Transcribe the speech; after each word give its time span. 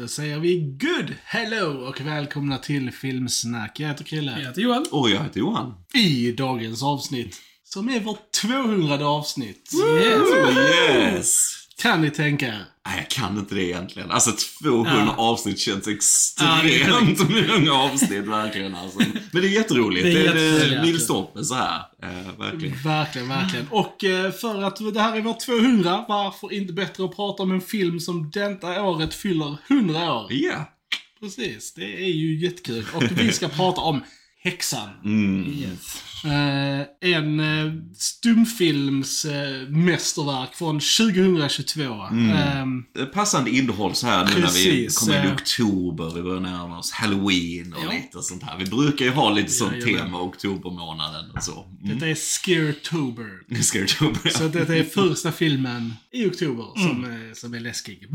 Då 0.00 0.08
säger 0.08 0.38
vi 0.38 0.56
good 0.60 1.14
hello 1.24 1.86
och 1.88 2.00
välkomna 2.00 2.58
till 2.58 2.90
Filmsnack. 2.90 3.80
Jag 3.80 3.88
heter 3.88 4.04
Krille. 4.04 4.32
Jag 4.38 4.46
heter 4.48 4.62
Johan. 4.62 4.86
Och 4.90 5.10
jag 5.10 5.22
heter 5.22 5.40
Johan. 5.40 5.74
I 5.94 6.32
dagens 6.32 6.82
avsnitt, 6.82 7.36
som 7.64 7.88
är 7.88 8.00
vårt 8.00 8.32
200 8.32 9.06
avsnitt, 9.06 9.70
Yes. 9.74 10.20
Oh 10.20 10.58
yes! 10.58 11.59
Kan 11.82 12.02
ni 12.02 12.10
tänka 12.10 12.46
er. 12.46 12.64
Nej, 12.86 12.96
jag 12.98 13.08
kan 13.08 13.38
inte 13.38 13.54
det 13.54 13.64
egentligen. 13.64 14.10
Alltså 14.10 14.32
200 14.62 14.92
Ja. 15.06 15.14
avsnitt 15.16 15.58
känns 15.58 15.86
Ja, 15.86 15.92
extremt 15.92 17.48
många 17.58 17.72
avsnitt 17.72 18.24
verkligen 18.26 18.74
alltså. 18.74 18.98
Men 19.32 19.42
det 19.42 19.48
är 19.48 19.52
jätteroligt. 19.52 20.04
Det 20.04 20.12
Det 20.12 20.26
är 20.26 20.36
är, 20.36 20.70
det 20.76 20.82
milstolpe 20.82 21.44
så 21.44 21.54
här. 21.54 21.80
Eh, 22.02 22.38
verkligen. 22.38 22.82
Verkligen, 22.84 23.28
verkligen. 23.28 23.66
Och 23.70 24.04
eh, 24.04 24.32
för 24.32 24.62
att 24.62 24.94
det 24.94 25.00
här 25.00 25.16
är 25.16 25.20
vårt 25.20 25.40
200, 25.40 26.04
varför 26.08 26.52
inte 26.52 26.72
bättre 26.72 27.04
att 27.04 27.16
prata 27.16 27.42
om 27.42 27.50
en 27.52 27.60
film 27.60 28.00
som 28.00 28.30
detta 28.30 28.82
året 28.82 29.14
fyller 29.14 29.56
100 29.68 30.12
år? 30.14 30.26
Ja. 30.32 30.72
Precis, 31.20 31.74
det 31.74 32.02
är 32.04 32.10
ju 32.12 32.38
jättekul. 32.38 32.84
Och 32.94 33.02
vi 33.16 33.32
ska 33.32 33.48
prata 33.48 33.80
om 33.80 34.00
Häxan. 34.42 34.88
Mm. 35.04 35.46
Yes. 35.48 36.02
Eh, 36.24 37.10
en 37.16 37.40
eh, 37.40 37.72
stumfilms 37.94 39.24
eh, 39.24 39.68
mästerverk 39.68 40.54
från 40.54 40.80
2022. 40.80 41.82
Ehm, 42.12 42.84
Passande 43.14 43.50
innehåll 43.50 43.94
så 43.94 44.06
här 44.06 44.24
nu 44.24 44.30
när 44.30 44.36
vi 44.36 44.42
Precis, 44.44 44.98
kommer 44.98 45.18
in 45.18 45.24
i 45.24 45.28
eh. 45.28 45.32
oktober, 45.34 46.12
vi 46.14 46.22
börjar 46.22 46.40
närma 46.40 46.78
oss 46.78 46.92
halloween 46.92 47.72
och 47.74 47.84
Ja. 47.84 47.90
lite 47.92 48.22
sånt 48.22 48.42
här. 48.42 48.58
Vi 48.58 48.64
brukar 48.66 49.04
ju 49.04 49.10
ha 49.10 49.30
lite 49.30 49.50
sånt 49.50 49.72
Jajamän. 49.72 50.02
tema 50.04 50.20
oktobermånaden 50.22 51.30
och 51.30 51.42
så. 51.42 51.64
Mm. 51.82 51.94
Detta 51.94 52.08
är 52.08 52.14
Scaretober. 52.14 53.28
Ska 53.62 53.80
oktober, 53.82 54.30
Så 54.30 54.48
detta 54.48 54.76
är 54.76 54.84
första 54.84 55.32
filmen 55.32 55.92
i 56.12 56.26
oktober 56.26 56.64
som, 56.88 57.04
är, 57.04 57.34
som 57.34 57.54
är 57.54 57.60
läskig. 57.60 58.06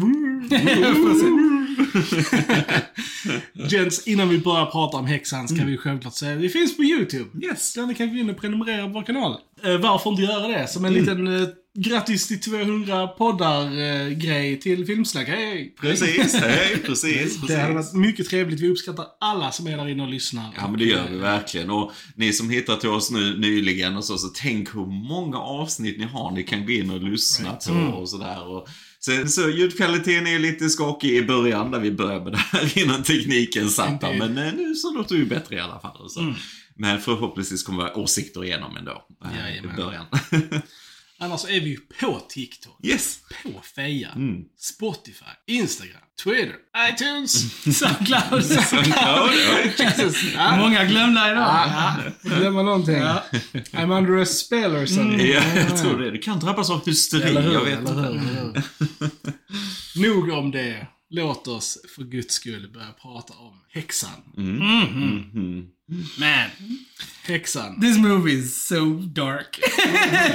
Gents, 3.70 4.08
innan 4.08 4.30
vi 4.30 4.38
börjar 4.38 4.66
prata 4.66 4.98
om 4.98 5.06
häxan 5.06 5.48
ska 5.48 5.66
vi 5.66 5.78
självklart 5.78 6.14
säga 6.16 6.36
att 6.36 6.42
det 6.42 6.50
finns 6.50 6.78
på 6.78 6.84
YouTube. 6.84 7.46
Yes. 7.46 7.74
Där 7.74 7.86
ni 7.86 7.96
kan 7.96 8.10
gå 8.10 8.16
in 8.16 8.30
och 8.30 8.38
prenumerera 8.38 8.84
på 8.88 8.94
vår 8.94 9.04
kanal. 9.04 9.38
Eh, 9.64 9.78
varför 9.78 10.10
inte 10.10 10.22
göra 10.24 10.48
det? 10.48 10.68
Som 10.68 10.86
en 10.86 10.94
liten 10.94 11.42
eh, 11.42 11.48
grattis 11.78 12.28
till 12.28 12.42
200 12.42 13.08
poddar-grej 13.08 14.60
till 14.60 14.86
Filmsnack. 14.86 15.28
Hej, 15.28 15.46
hej! 15.46 15.76
Precis, 15.82 16.36
hej, 16.36 16.78
precis, 16.86 17.42
Det 17.48 17.56
hade 17.62 17.74
precis. 17.74 17.94
varit 17.94 18.06
mycket 18.06 18.30
trevligt. 18.30 18.60
Vi 18.60 18.70
uppskattar 18.70 19.06
alla 19.20 19.52
som 19.52 19.68
är 19.68 19.78
där 19.78 19.88
inne 19.90 20.04
och 20.04 20.10
lyssnar. 20.10 20.46
Ja 20.58 20.68
men 20.68 20.80
det 20.80 20.86
gör 20.86 21.08
vi 21.12 21.18
verkligen. 21.18 21.70
Och 21.70 21.92
ni 22.16 22.34
som 22.34 22.50
hittar 22.50 22.76
till 22.76 22.90
oss 22.90 23.12
nu 23.12 23.38
nyligen 23.40 23.98
och 23.98 24.06
så, 24.06 24.18
så 24.18 24.28
tänk 24.28 24.76
hur 24.76 25.08
många 25.10 25.38
avsnitt 25.38 26.00
ni 26.00 26.06
har 26.06 26.32
ni 26.32 26.44
kan 26.44 26.66
gå 26.66 26.72
in 26.72 26.90
och 26.90 27.02
lyssna 27.04 27.50
Right. 27.50 27.66
på 27.92 27.98
och 27.98 28.10
sådär. 28.10 28.48
Och 28.48 28.68
sen, 29.06 29.30
så 29.30 29.50
ljudkvaliteten 29.50 30.28
är 30.28 30.40
lite 30.40 30.70
skakig 30.70 31.10
i 31.18 31.22
början 31.26 31.72
när 31.72 31.80
vi 31.80 31.92
började 31.92 32.24
med 32.24 32.34
det 32.34 32.38
här 32.38 32.78
innan 32.84 33.04
tekniken 33.04 33.70
satt. 33.70 34.04
Indeed. 34.04 34.18
Men 34.18 34.38
eh, 34.48 34.54
nu 34.54 34.76
så 34.76 34.94
låter 34.94 35.16
det 35.16 35.20
ju 35.20 35.26
bättre 35.28 35.56
i 35.56 35.60
alla 35.60 35.80
fall. 35.80 36.10
Så. 36.10 36.34
Men 36.78 37.02
förhoppningsvis 37.02 37.64
kommer 37.64 37.84
våra 37.84 37.98
åsikter 37.98 38.44
igenom 38.44 38.78
ändå. 38.78 39.06
eh, 39.26 39.40
Jajamän. 39.40 39.74
I 39.74 39.78
början. 39.78 40.06
Annars 41.20 41.46
är 41.46 41.60
vi 41.60 41.70
ju 41.70 41.78
på 42.00 42.20
TikTok, 42.30 42.80
yes! 42.84 43.20
på 43.44 43.62
Feja, 43.76 44.10
Mm. 44.16 44.44
Spotify, 44.60 45.26
Instagram, 45.48 46.02
Twitter, 46.24 46.56
iTunes. 46.92 47.32
Soundcloud. 47.80 48.44
Ja. 48.96 49.30
Ja. 50.36 50.58
Många 50.58 50.84
glömda 50.86 51.32
idag. 51.32 51.44
Ja, 51.44 51.96
glömma 52.22 52.62
någonting. 52.64 52.96
Ja. 52.96 53.24
I'm 53.72 53.98
under 53.98 54.22
a 54.22 54.26
spell 54.26 54.76
or 54.76 54.86
something. 54.86 55.28
Ja, 55.28 55.42
jag 55.56 55.78
tror 55.82 56.00
det. 56.00 56.12
Du 56.12 56.18
kan 56.18 56.40
drabbas 56.40 56.70
av 56.70 56.86
hysteri, 56.86 57.22
Eller 57.24 57.42
hur? 57.42 57.54
jag 57.54 57.64
vet 57.66 57.80
inte. 57.80 58.64
Nog 59.96 60.30
om 60.30 60.52
det. 60.52 60.88
Låt 61.10 61.48
oss 61.48 61.78
för 61.96 62.04
guds 62.04 62.34
skull 62.34 62.72
börja 62.74 62.92
prata 63.02 63.34
om 63.34 63.62
häxan. 63.70 64.10
Mm. 64.38 65.68
Man, 66.20 66.50
Häxan. 67.24 67.82
this 67.82 67.98
movie 67.98 68.34
is 68.34 68.68
so 68.68 68.86
dark. 69.00 69.60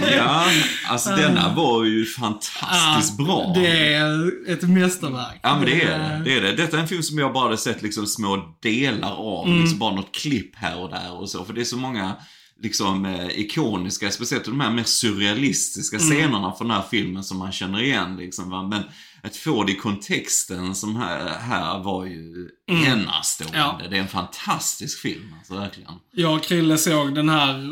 Ja, 0.16 0.46
alltså 0.88 1.10
denna 1.10 1.54
var 1.54 1.84
ju 1.84 2.06
fantastiskt 2.06 3.16
bra. 3.16 3.52
Det 3.54 3.94
är 3.94 4.32
ett 4.48 4.62
mästerverk. 4.62 5.40
Ja 5.42 5.56
men 5.56 5.66
det 5.66 5.82
är 5.82 5.98
det. 5.98 6.22
det 6.24 6.36
är 6.36 6.40
det. 6.40 6.52
Detta 6.52 6.76
är 6.76 6.80
en 6.80 6.88
film 6.88 7.02
som 7.02 7.18
jag 7.18 7.32
bara 7.32 7.44
hade 7.44 7.56
sett 7.56 7.82
liksom 7.82 8.06
små 8.06 8.56
delar 8.62 9.12
av. 9.16 9.48
Liksom 9.48 9.78
bara 9.78 9.94
något 9.94 10.14
klipp 10.14 10.56
här 10.56 10.78
och 10.78 10.90
där 10.90 11.12
och 11.12 11.30
så. 11.30 11.44
För 11.44 11.52
det 11.52 11.60
är 11.60 11.64
så 11.64 11.76
många 11.76 12.16
liksom 12.62 13.04
eh, 13.06 13.28
ikoniska, 13.40 14.10
speciellt 14.10 14.44
de 14.44 14.60
här 14.60 14.70
mer 14.70 14.84
surrealistiska 14.84 15.98
scenerna 15.98 16.52
från 16.52 16.68
den 16.68 16.76
här 16.76 16.84
filmen 16.90 17.24
som 17.24 17.38
man 17.38 17.52
känner 17.52 17.82
igen 17.82 18.16
liksom. 18.16 18.50
Va? 18.50 18.62
Men 18.62 18.82
att 19.22 19.36
få 19.36 19.64
det 19.64 19.72
i 19.72 19.76
kontexten 19.76 20.74
som 20.74 20.96
här, 20.96 21.28
här 21.38 21.78
var 21.82 22.06
ju 22.06 22.48
enastående. 22.86 23.58
Ja. 23.58 23.80
Det 23.90 23.96
är 23.96 24.00
en 24.00 24.08
fantastisk 24.08 24.98
film, 25.00 25.34
alltså 25.38 25.54
verkligen. 25.54 25.92
Jag 26.12 26.34
och 26.36 26.42
Krille 26.42 26.78
såg 26.78 27.14
den 27.14 27.28
här 27.28 27.68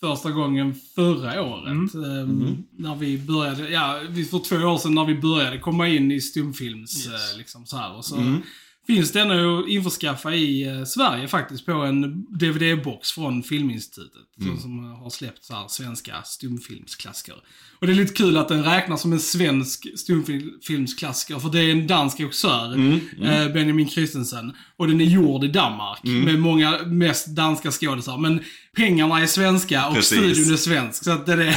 första 0.00 0.30
gången 0.30 0.74
förra 0.94 1.42
året. 1.42 1.94
Ehm, 1.94 2.56
När 2.78 2.94
vi 2.96 3.18
började, 3.18 3.68
ja, 3.70 4.00
vi- 4.08 4.24
för 4.24 4.38
två 4.38 4.56
år 4.56 4.78
sedan 4.78 4.94
när 4.94 5.04
vi 5.04 5.14
började 5.14 5.58
komma 5.58 5.88
in 5.88 6.10
i 6.12 6.20
stumfilms, 6.20 7.06
eh, 7.06 7.38
liksom 7.38 7.66
så 7.66 7.76
här. 7.76 7.96
Och 7.96 8.04
så 8.04 8.16
finns 8.86 9.12
den 9.12 9.30
att 9.30 9.68
införskaffa 9.68 10.34
i 10.34 10.66
eh, 10.66 10.84
Sverige 10.84 11.28
faktiskt 11.28 11.66
på 11.66 11.72
en 11.72 12.26
DVD-box 12.38 13.12
från 13.12 13.42
Filminstitutet. 13.42 14.22
Som, 14.42 14.58
som 14.60 14.84
har 14.84 15.10
släppt 15.10 15.44
så 15.44 15.54
här 15.54 15.68
svenska 15.68 16.22
stumfilmsklassiker. 16.22 17.34
Och 17.78 17.86
det 17.86 17.92
är 17.92 17.94
lite 17.94 18.14
kul 18.14 18.36
att 18.36 18.48
den 18.48 18.64
räknas 18.64 19.02
som 19.02 19.12
en 19.12 19.20
svensk 19.20 19.98
stumfilmsklassiker, 19.98 21.38
för 21.38 21.48
det 21.48 21.60
är 21.60 21.70
en 21.70 21.86
dansk 21.86 22.20
regissör, 22.20 22.72
eh, 23.22 23.52
Benjamin 23.52 23.88
Christensen. 23.88 24.56
Och 24.80 24.88
den 24.88 25.00
är 25.00 25.04
gjord 25.04 25.44
i 25.44 25.48
Danmark, 25.48 25.98
med 26.02 26.38
många, 26.38 26.78
mest 26.86 27.26
danska 27.26 27.70
skådisar. 27.70 28.18
Men 28.18 28.40
pengarna 28.76 29.20
är 29.22 29.26
svenska 29.26 29.86
och 29.86 29.94
Precis. 29.94 30.18
studion 30.18 30.52
är 30.52 30.56
svensk. 30.56 31.04
Så 31.04 31.10
att 31.10 31.26
det, 31.26 31.32
är, 31.32 31.36
det, 31.36 31.44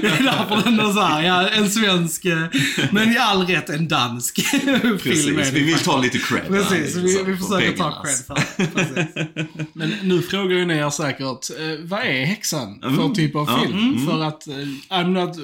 det 0.00 0.08
är 0.08 0.22
därför 0.22 0.70
den 0.70 0.80
är 0.80 0.92
såhär, 0.92 1.22
ja, 1.22 1.48
en 1.48 1.70
svensk, 1.70 2.24
eh, 2.24 2.42
men 2.90 3.12
i 3.12 3.18
all 3.18 3.46
rätt 3.46 3.70
en 3.70 3.88
dansk 3.88 4.46
film 4.50 4.98
Precis, 4.98 5.26
det 5.36 5.50
vi 5.54 5.62
vill 5.62 5.78
ta 5.78 6.00
lite 6.00 6.18
cred. 6.18 6.48
Precis, 6.48 6.96
här, 6.96 7.02
vi, 7.02 7.08
liksom, 7.08 7.26
vi 7.26 7.36
för 7.36 7.44
försöker 7.44 7.78
ta 7.78 8.02
cred 8.04 8.26
för. 8.26 8.66
Precis. 8.66 9.66
Men 9.72 9.92
nu 10.02 10.22
frågar 10.22 10.56
ju 10.56 10.64
ni 10.64 10.74
er 10.74 10.90
säkert, 10.90 11.50
eh, 11.50 11.84
vad 11.84 12.00
är 12.00 12.24
häxan 12.24 12.78
för 12.80 12.88
Mm. 12.88 13.14
typ 13.14 13.36
av 13.36 13.46
film? 13.60 14.06
För 14.06 14.22
att 14.22 14.48
eh, 14.48 14.54
I'm 14.90 15.08
not 15.08 15.36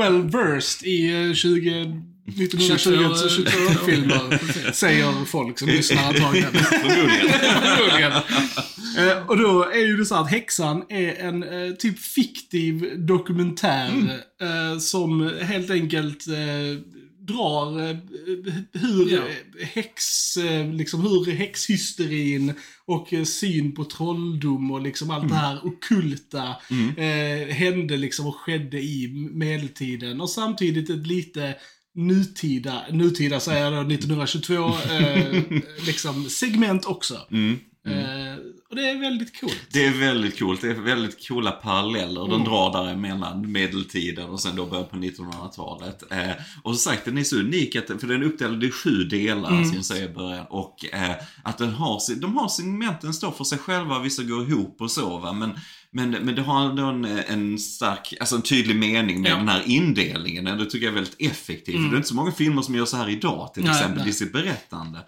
well 0.00 0.22
versed 0.22 0.86
i 0.88 1.28
eh, 1.28 1.34
20... 1.34 2.02
1922-filmer, 2.26 4.72
säger 4.72 5.24
folk 5.24 5.58
som 5.58 5.68
lyssnar 5.68 6.02
antagligen. 6.08 6.52
Förmodligen. 6.54 8.12
Eh, 8.98 9.26
och 9.28 9.38
då 9.38 9.62
är 9.64 9.86
ju 9.86 9.96
det 9.96 10.06
så 10.06 10.14
att 10.14 10.30
Häxan 10.30 10.84
är 10.88 11.14
en 11.14 11.42
eh, 11.42 11.72
typ 11.74 11.98
fiktiv 11.98 12.92
dokumentär 13.06 13.88
Mm. 13.92 14.08
eh, 14.72 14.78
som 14.78 15.30
helt 15.40 15.70
enkelt 15.70 16.24
drar 17.18 17.96
hur 18.78 19.12
Ja. 19.12 19.20
häx, 19.66 20.02
liksom 20.72 21.00
hur 21.00 21.32
häxhysterin 21.32 22.52
och 22.84 23.08
syn 23.24 23.74
på 23.74 23.84
trolldom 23.84 24.70
och 24.70 24.80
liksom 24.82 25.10
allt 25.10 25.28
det 25.28 25.34
här 25.34 25.66
okulta 25.66 26.48
eh, 26.96 27.48
hände 27.54 27.96
liksom 27.96 28.26
och 28.26 28.36
skedde 28.36 28.78
i 28.80 29.08
medeltiden. 29.32 30.20
Och 30.20 30.30
samtidigt 30.30 30.90
ett 30.90 31.06
lite 31.06 31.54
nutida, 31.94 32.82
nutida 32.90 33.40
säger 33.40 33.64
jag 33.64 33.72
då, 33.72 33.94
1922 33.94 34.54
eh, 34.54 35.42
liksom 35.86 36.24
segment 36.30 36.84
också. 36.84 37.14
Eh, 37.86 38.36
och 38.72 38.78
det 38.78 38.90
är 38.90 38.98
väldigt 38.98 39.40
coolt. 39.40 39.60
Det 39.72 39.84
är 39.84 39.90
väldigt 40.00 40.38
coolt. 40.38 40.60
Det 40.60 40.68
är 40.68 40.74
väldigt 40.74 41.28
coola 41.28 41.50
paralleller 41.50 42.28
de 42.28 42.44
drar 42.44 42.84
däremellan 42.84 43.52
medeltiden 43.52 44.28
och 44.30 44.40
sen 44.40 44.56
då 44.56 44.66
början 44.66 44.86
på 44.88 44.96
1900-talet. 44.96 46.02
Eh, 46.12 46.30
och 46.62 46.76
som 46.76 46.92
sagt, 46.92 47.04
den 47.04 47.18
är 47.18 47.24
så 47.24 47.36
unik 47.36 47.76
att, 47.76 47.86
för 47.86 48.06
den 48.06 48.22
är 48.22 48.26
uppdelad 48.26 48.64
i 48.64 48.70
sju 48.70 49.04
delar, 49.04 49.64
som 49.64 49.74
jag 49.74 49.84
säger 49.84 50.10
i 50.10 50.14
början. 50.14 50.46
Och 50.50 50.84
eh, 50.94 51.16
att 51.44 51.58
den 51.58 51.70
har, 51.70 52.20
de 52.20 52.36
har 52.36 52.48
segmenten 52.48 53.14
står 53.14 53.30
för 53.30 53.44
sig 53.44 53.58
själva, 53.58 53.98
vissa 53.98 54.22
går 54.22 54.42
ihop 54.50 54.80
och 54.80 54.90
så 54.90 55.18
va. 55.18 55.32
Men, 55.32 55.50
men, 55.90 56.10
men 56.10 56.34
det 56.34 56.42
har 56.42 56.70
ändå 56.70 56.84
en, 56.84 57.04
en 57.04 57.58
stark, 57.58 58.14
alltså 58.20 58.36
en 58.36 58.42
tydlig 58.42 58.76
mening 58.76 59.22
med 59.22 59.30
Ja. 59.32 59.36
den 59.36 59.48
här 59.48 59.62
indelningen. 59.66 60.44
Det 60.44 60.64
tycker 60.64 60.86
jag 60.86 60.90
är 60.92 60.94
väldigt 61.00 61.16
effektivt. 61.30 61.76
För 61.76 61.82
det 61.82 61.94
är 61.94 61.96
inte 61.96 62.08
så 62.08 62.14
många 62.14 62.32
filmer 62.32 62.62
som 62.62 62.74
gör 62.74 62.84
så 62.84 62.96
här 62.96 63.08
idag 63.08 63.54
till 63.54 63.62
Nej, 63.64 63.72
exempel 63.72 63.98
nej. 64.00 64.08
i 64.08 64.12
sitt 64.12 64.32
berättande. 64.32 64.98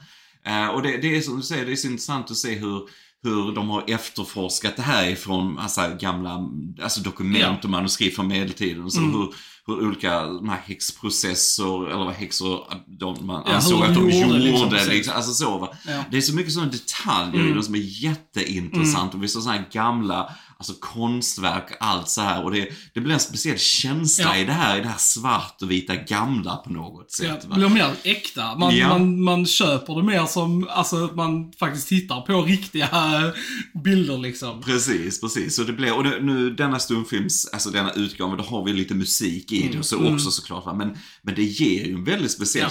Eh, 0.46 0.66
och 0.69 0.82
det, 0.82 0.96
det 0.96 1.16
är 1.16 1.20
som 1.20 1.37
du 1.37 1.43
säger, 1.43 1.66
det 1.66 1.72
är 1.72 1.76
så 1.76 1.87
intressant 1.87 2.31
att 2.31 2.37
se 2.37 2.55
hur, 2.55 2.88
hur 3.25 3.55
de 3.55 3.71
har 3.71 3.85
efterforskat 3.87 4.76
det 4.76 4.82
här 4.82 5.09
ifrån 5.09 5.59
alltså, 5.59 5.81
gamla 6.00 6.49
alltså, 6.82 7.00
dokument 7.00 7.41
Ja. 7.41 7.59
och 7.62 7.71
manuskript 7.71 8.17
från 8.17 8.29
medeltiden. 8.29 8.91
Så 8.91 9.00
hur, 9.00 9.29
hur 9.67 9.87
olika 9.87 10.25
de 10.26 10.49
här 10.49 10.61
häxprocesser, 10.67 11.87
eller 11.87 12.05
vad 12.05 12.15
häxor, 12.15 12.61
de, 12.87 13.26
man 13.26 13.43
Ja, 13.47 13.55
ansåg 13.55 13.82
att 13.82 13.94
de 13.94 14.11
de 14.11 14.21
gjorde. 14.21 14.38
Liksom, 14.38 14.71
liksom, 14.88 15.15
alltså 15.17 15.32
så 15.32 15.59
va. 15.59 15.69
Ja. 15.87 16.05
Det 16.11 16.17
är 16.17 16.21
så 16.21 16.35
mycket 16.35 16.53
sådana 16.53 16.71
detaljer 16.71 17.50
i 17.50 17.53
dem 17.53 17.62
som 17.62 17.75
är 17.75 18.05
jätteintressant. 18.05 19.15
Och 19.15 19.23
vissa 19.23 19.41
sådana 19.41 19.59
här 19.59 19.69
gamla 19.73 20.31
alltså 20.59 20.73
konstverk, 20.81 21.73
allt 21.81 22.09
så 22.09 22.21
här. 22.21 22.45
Och 22.45 22.51
det, 22.51 22.69
det 22.95 23.01
blir 23.01 23.15
en 23.15 23.21
speciell 23.21 23.59
känsla 23.59 24.25
Ja. 24.25 24.37
i 24.37 24.45
det 24.45 24.53
här, 24.53 24.79
i 24.79 24.81
det 24.81 24.89
här 24.89 24.99
svart 24.99 25.62
och 25.62 25.71
vita 25.71 25.97
gamla 25.97 26.56
på 26.56 26.71
något 26.73 27.19
Ja, 27.23 27.29
sätt. 27.33 27.43
det 27.43 27.49
va? 27.49 27.55
blir 27.56 27.69
mer 27.69 27.91
äkta. 28.03 28.55
Man, 28.59 28.77
Ja. 28.77 28.89
man, 28.89 29.23
man 29.23 29.47
köper 29.47 29.95
det 29.95 30.03
mer 30.03 30.27
som, 30.27 30.69
alltså 30.71 30.97
man 30.97 31.53
faktiskt 31.53 31.89
tittar 31.89 32.21
på 32.21 32.43
riktiga 32.43 32.89
bilder 33.85 34.19
liksom. 34.19 34.62
Precis, 34.62 35.21
precis. 35.21 35.56
Så 35.56 35.62
det 35.62 35.73
blir, 35.73 35.97
och 35.97 36.05
det, 36.05 36.21
nu 36.21 36.51
denna 36.51 36.79
stumfilms, 36.79 37.49
alltså 37.53 37.71
denna 37.71 37.93
utgåva, 37.93 38.37
då 38.37 38.45
har 38.45 38.65
vi 38.65 38.73
lite 38.73 38.95
musik 38.95 39.53
i 39.53 39.69
det 39.73 39.79
och 39.79 39.85
så 39.87 40.12
också 40.12 40.31
såklart. 40.31 40.67
Va? 40.67 40.75
Men, 40.75 40.97
men 41.23 41.35
det 41.35 41.43
ger 41.45 41.85
ju 41.85 41.95
en 41.95 42.05
väldigt 42.05 42.31
speciell 42.33 42.65
Mm. 42.65 42.71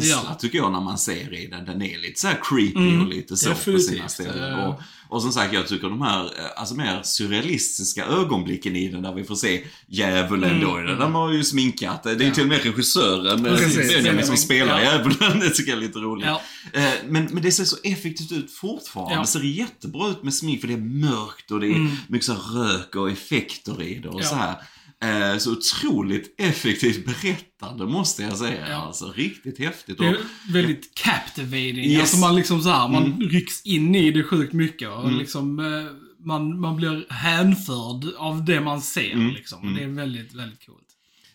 känsla 0.00 0.22
det 0.22 0.28
det. 0.28 0.40
tycker 0.40 0.58
jag 0.58 0.72
när 0.72 0.80
man 0.80 0.98
ser 0.98 1.34
i 1.34 1.46
den. 1.46 1.64
Den 1.64 1.82
är 1.82 1.98
lite 1.98 2.20
så 2.20 2.26
här 2.28 2.40
creepy 2.42 2.98
och 2.98 3.06
lite 3.08 3.36
så 3.36 3.46
på 3.48 3.54
definitivt. 3.54 3.88
sina 3.90 4.08
ställen. 4.08 4.54
Och, 4.60 4.80
och 5.14 5.22
som 5.22 5.32
sagt, 5.32 5.54
jag 5.54 5.68
tycker 5.68 5.88
de 5.88 6.02
här, 6.02 6.24
eh, 6.24 6.30
alltså 6.56 6.74
mer 6.74 7.00
surrealistiska 7.02 8.04
ögonblicken 8.04 8.76
i 8.76 8.88
den 8.88 9.02
där 9.02 9.14
vi 9.14 9.24
får 9.24 9.34
se 9.34 9.64
djävulen 9.86 10.60
då. 10.60 10.76
Mm. 10.76 10.98
De 10.98 11.14
har 11.14 11.32
ju 11.32 11.44
sminkat, 11.44 12.02
det 12.02 12.10
är 12.10 12.20
ju 12.20 12.30
till 12.30 12.42
och 12.42 12.48
med 12.48 12.62
regissören 12.64 13.46
eh, 13.46 13.52
Benjamin 13.76 14.26
som 14.26 14.36
spelar 14.36 14.80
ja. 14.80 14.92
djävulen. 14.92 15.40
Det 15.40 15.50
tycker 15.50 15.72
jag 15.72 15.78
är 15.82 15.86
lite 15.86 15.98
roligt. 15.98 16.26
Ja. 16.26 16.40
Eh, 16.72 16.90
Men, 17.08 17.24
men 17.24 17.42
det 17.42 17.52
ser 17.52 17.64
så 17.64 17.76
effektivt 17.82 18.32
ut 18.32 18.52
fortfarande. 18.52 19.14
Ja. 19.14 19.20
Det 19.20 19.26
ser 19.26 19.40
jättebra 19.40 20.10
ut 20.10 20.22
med 20.22 20.34
smink 20.34 20.60
för 20.60 20.68
det 20.68 20.74
är 20.74 20.78
mörkt 21.10 21.50
och 21.50 21.60
det 21.60 21.66
är 21.66 21.96
mycket 22.08 22.26
så 22.26 22.34
rök 22.34 22.96
och 22.96 23.10
effekter 23.10 23.82
i 23.82 23.98
det 23.98 24.08
och 24.08 24.20
Ja. 24.20 24.24
så 24.26 24.34
här. 24.34 24.54
Eh, 25.04 25.38
Så 25.38 25.52
otroligt 25.52 26.34
effektivt 26.40 27.06
berättande 27.06 27.86
måste 27.86 28.22
jag 28.22 28.36
säga. 28.36 28.68
Ja. 28.70 28.76
Alltså 28.76 29.12
riktigt 29.16 29.58
häftigt. 29.58 29.98
Det 29.98 30.06
är 30.06 30.16
väldigt 30.52 30.94
captivating. 30.94 31.84
Yes. 31.84 32.00
Alltså 32.00 32.16
man 32.16 32.36
liksom 32.36 32.62
så 32.62 32.68
här, 32.68 32.88
man 32.88 33.20
rycks 33.20 33.62
in 33.62 33.94
i 33.94 34.10
det 34.10 34.24
sjukt 34.24 34.52
mycket 34.52 34.88
och 34.88 35.12
liksom 35.12 35.58
eh, 35.58 36.24
man, 36.26 36.60
man 36.60 36.76
blir 36.76 37.06
hänförd 37.12 38.04
av 38.18 38.44
det 38.44 38.60
man 38.60 38.80
ser 38.80 39.32
liksom. 39.34 39.58
Och 39.68 39.74
Det 39.74 39.82
är 39.84 39.88
väldigt, 39.88 40.34
väldigt 40.34 40.66
coolt. 40.66 40.78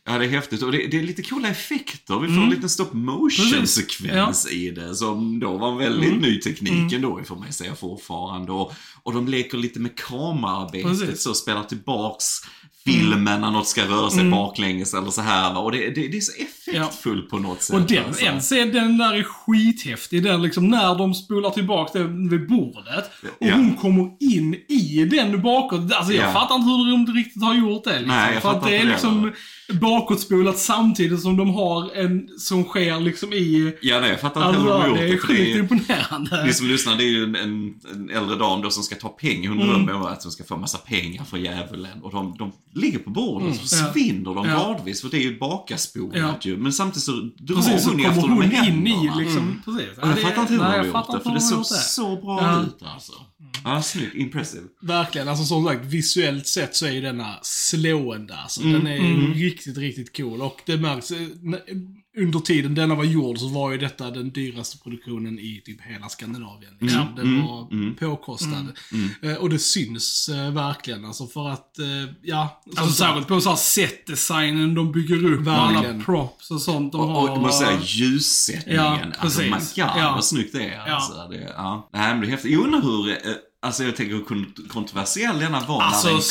ja, 0.06 0.18
det 0.18 0.26
är 0.26 0.30
häftigt 0.30 0.64
och 0.64 0.72
det, 0.72 0.88
det 0.88 0.98
är 1.00 1.04
lite 1.04 1.22
coola 1.24 1.48
effekter. 1.48 2.20
Vi 2.20 2.28
får 2.28 2.42
en 2.44 2.50
liten 2.50 2.70
stop 2.70 2.90
motion-sekvens 2.94 4.52
i 4.52 4.72
det 4.72 4.96
som 4.96 5.40
då 5.40 5.58
var 5.58 5.72
en 5.72 5.78
väldigt 5.78 6.22
ny 6.22 6.40
teknik 6.40 6.94
ändå, 6.94 7.22
får 7.26 7.36
man 7.36 7.54
säga 7.54 7.76
fortfarande. 7.76 8.52
Och, 8.52 8.74
och 9.04 9.14
de 9.14 9.28
leker 9.28 9.58
lite 9.58 9.80
med 9.80 9.98
kameraarbetet, 9.98 10.88
Precis. 11.00 11.24
så 11.24 11.34
spelar 11.34 11.64
tillbaks 11.64 12.26
filmen 12.86 13.42
när 13.42 13.52
något 13.52 13.68
ska 13.68 13.86
röra 13.86 14.10
sig 14.10 14.30
baklänges 14.30 14.94
eller 14.94 15.12
så 15.12 15.22
här. 15.22 15.54
va. 15.54 15.60
Och 15.60 15.72
det, 15.72 15.90
det, 15.90 16.08
det 16.08 16.18
är 16.18 16.22
så 16.22 16.42
effektfullt 16.78 17.30
på 17.30 17.38
något 17.40 17.62
sätt. 17.62 17.76
Och 17.76 17.82
den, 17.82 18.06
alltså. 18.06 18.26
en 18.26 18.40
scen, 18.40 18.72
den 18.74 18.98
där 18.98 19.14
är 19.14 19.24
skithäftig. 19.24 20.24
Den 20.24 20.42
liksom 20.42 20.68
när 20.68 20.96
de 20.98 21.14
spolar 21.14 21.50
tillbaka 21.50 22.00
den 22.00 22.30
vid 22.30 22.48
bordet. 22.48 23.12
Och 23.40 23.48
Ja. 23.48 23.56
hon 23.56 23.76
kommer 23.76 24.10
in 24.20 24.54
i 24.68 25.08
den 25.12 25.42
bakåt. 25.42 25.94
Alltså 25.94 26.14
jag 26.14 26.30
Ja. 26.30 26.34
fattar 26.34 26.56
inte 26.56 26.68
hur 26.70 26.92
de 26.92 27.14
riktigt 27.14 27.44
har 27.44 27.56
gjort 27.56 27.84
det. 27.84 27.90
Liksom. 27.92 28.08
Nej, 28.08 28.34
jag 28.34 28.42
För 28.42 28.52
att 28.52 28.64
det 28.64 28.70
är 28.70 28.74
inte 28.76 28.86
det 28.86 28.92
liksom 28.92 29.32
bakåtspolat 29.82 30.58
samtidigt 30.58 31.22
som 31.22 31.38
de 31.38 31.50
har 31.54 31.96
en 31.96 32.30
som 32.38 32.64
sker 32.64 33.00
liksom 33.00 33.34
i... 33.34 33.74
Ja, 33.82 34.00
nej, 34.00 34.10
jag 34.10 34.20
fattar 34.22 34.50
inte 34.50 34.60
heller 34.62 34.74
hur 34.74 34.80
de 34.80 34.90
Alltså, 34.90 34.96
har 35.04 35.08
gjort 35.08 35.28
det. 35.28 35.34
Det 35.34 35.38
sjukt 35.38 35.56
är, 35.56 35.60
imponerande. 35.60 36.46
ni 36.46 36.54
som 36.54 36.68
lyssnar, 36.68 36.96
det 36.96 37.04
är 37.04 37.10
ju 37.10 37.24
en, 37.24 37.36
en, 37.36 37.74
en 37.94 38.10
äldre 38.10 38.36
dam 38.36 38.62
då 38.62 38.70
som 38.70 38.84
ska 38.84 38.96
ta 38.96 39.10
pengar. 39.10 39.50
Hon 39.50 39.58
drömmer 39.68 39.94
om 39.94 40.02
att 40.02 40.24
hon 40.24 40.32
ska 40.32 40.44
få 40.44 40.58
massa 40.58 40.78
pengar 40.78 41.24
för 41.24 41.38
djävulen. 41.38 42.02
Och 42.04 42.12
de, 42.12 42.36
de 42.40 42.52
ligger 42.74 43.00
på 43.00 43.10
bordet 43.10 43.50
och 43.50 43.56
så 43.70 43.86
försvinner 43.86 44.36
de 44.36 44.48
Ja. 44.48 44.74
gradvis. 44.74 45.02
För 45.02 45.10
det 45.10 45.18
är 45.18 45.22
ju 45.22 45.40
bakaspolat 45.40 46.16
Ja. 46.16 46.34
ju. 46.42 46.58
Men 46.64 46.74
samtidigt 46.74 47.04
så 47.04 47.12
drar 47.12 47.56
Precis, 47.56 47.86
hon 47.88 48.00
efter 48.06 48.22
hon 48.22 48.38
med 48.40 48.48
in 48.48 48.52
i 48.52 48.56
händerna. 48.56 49.16
liksom. 49.16 49.62
Precis. 49.66 49.88
Ja, 49.98 50.02
Och 50.04 50.10
jag 50.10 50.20
fattar 50.20 50.42
inte 50.42 50.54
hur 50.54 50.60
de 50.60 50.66
har 50.66 50.78
gjort 50.86 51.08
det. 51.12 51.20
För 51.24 51.34
det 51.34 51.42
såg 51.42 51.66
så 51.66 52.16
bra 52.16 52.42
Ja. 52.42 52.62
ut 52.64 52.84
alltså. 52.94 53.12
Ja, 53.64 53.82
snyggt. 53.82 54.16
Impressive. 54.16 54.64
Verkligen, 54.82 55.28
alltså 55.28 55.46
som 55.46 55.66
sagt, 55.66 55.86
visuellt 55.86 56.48
sett 56.48 56.76
så 56.76 56.86
är 56.86 56.92
ju 56.92 57.02
denna 57.02 57.36
slående. 57.42 58.36
Alltså, 58.36 58.62
Mm, 58.62 58.74
Den 58.74 58.88
är 58.88 58.98
ju 58.98 59.34
riktigt, 59.34 59.78
riktigt 59.78 60.18
cool. 60.18 60.42
Och 60.42 60.62
det 60.66 60.78
märks, 60.78 61.12
eh, 61.12 61.18
under 62.18 62.40
tiden 62.40 62.76
denna 62.76 62.96
var 62.96 63.04
gjord 63.04 63.38
så 63.38 63.48
var 63.48 63.72
ju 63.72 63.78
detta 63.78 64.12
den 64.12 64.30
dyraste 64.30 64.78
produktionen 64.78 65.40
i 65.40 65.62
typ 65.66 65.82
hela 65.82 66.10
Skandinavien. 66.10 66.74
Liksom. 66.80 67.02
Mm, 67.02 67.16
Den 67.16 67.42
var 67.48 67.94
påkostad. 68.00 68.68
Eh, 69.22 69.34
och 69.34 69.50
det 69.50 69.60
syns 69.60 70.30
eh, 70.30 70.52
verkligen, 70.54 71.06
alltså 71.06 71.28
för 71.28 71.50
att, 71.50 71.80
eh, 71.80 71.86
ja. 72.22 72.62
Alltså 72.78 72.94
särskilt 72.96 73.28
på 73.28 73.42
så 73.42 73.50
här 73.50 73.56
setdesignen 73.56 74.76
de 74.76 74.92
bygger 74.92 75.26
upp 75.34 75.42
med 75.46 75.54
alla 75.60 75.74
Verkligen. 75.74 76.04
props 76.04 76.52
och 76.52 76.62
sånt 76.62 76.92
de 76.92 77.02
Och, 77.02 77.08
har. 77.08 77.30
och 77.32 77.42
måste 77.42 77.66
säga 77.66 77.80
ljussättningen. 77.84 78.82
Ja, 78.84 79.00
alltså 79.20 79.42
my 79.42 79.52
precis. 79.52 79.76
god 79.76 79.84
Ja. 79.98 80.12
vad 80.16 80.26
snyggt 80.26 80.54
det 80.54 80.64
är. 80.70 80.88
Ja. 80.88 80.96
Alltså, 80.96 81.28
det, 81.32 81.54
ja. 81.58 81.90
Nej 81.94 82.10
men 82.12 82.22
det 82.22 82.28
är 82.28 82.32
häftigt. 82.32 82.52
Jag 82.52 82.62
undrar 82.64 82.82
hur, 82.82 83.10
eh, 83.12 83.16
alltså 83.62 83.84
jag 83.84 83.96
tänker 83.96 84.14
hur 84.16 84.24
kon- 84.24 84.54
kontroversiell 84.70 85.40
denna 85.40 85.60
var 85.60 85.78
när 85.78 85.86
Alltså 85.86 86.08
den 86.08 86.16
kom. 86.16 86.22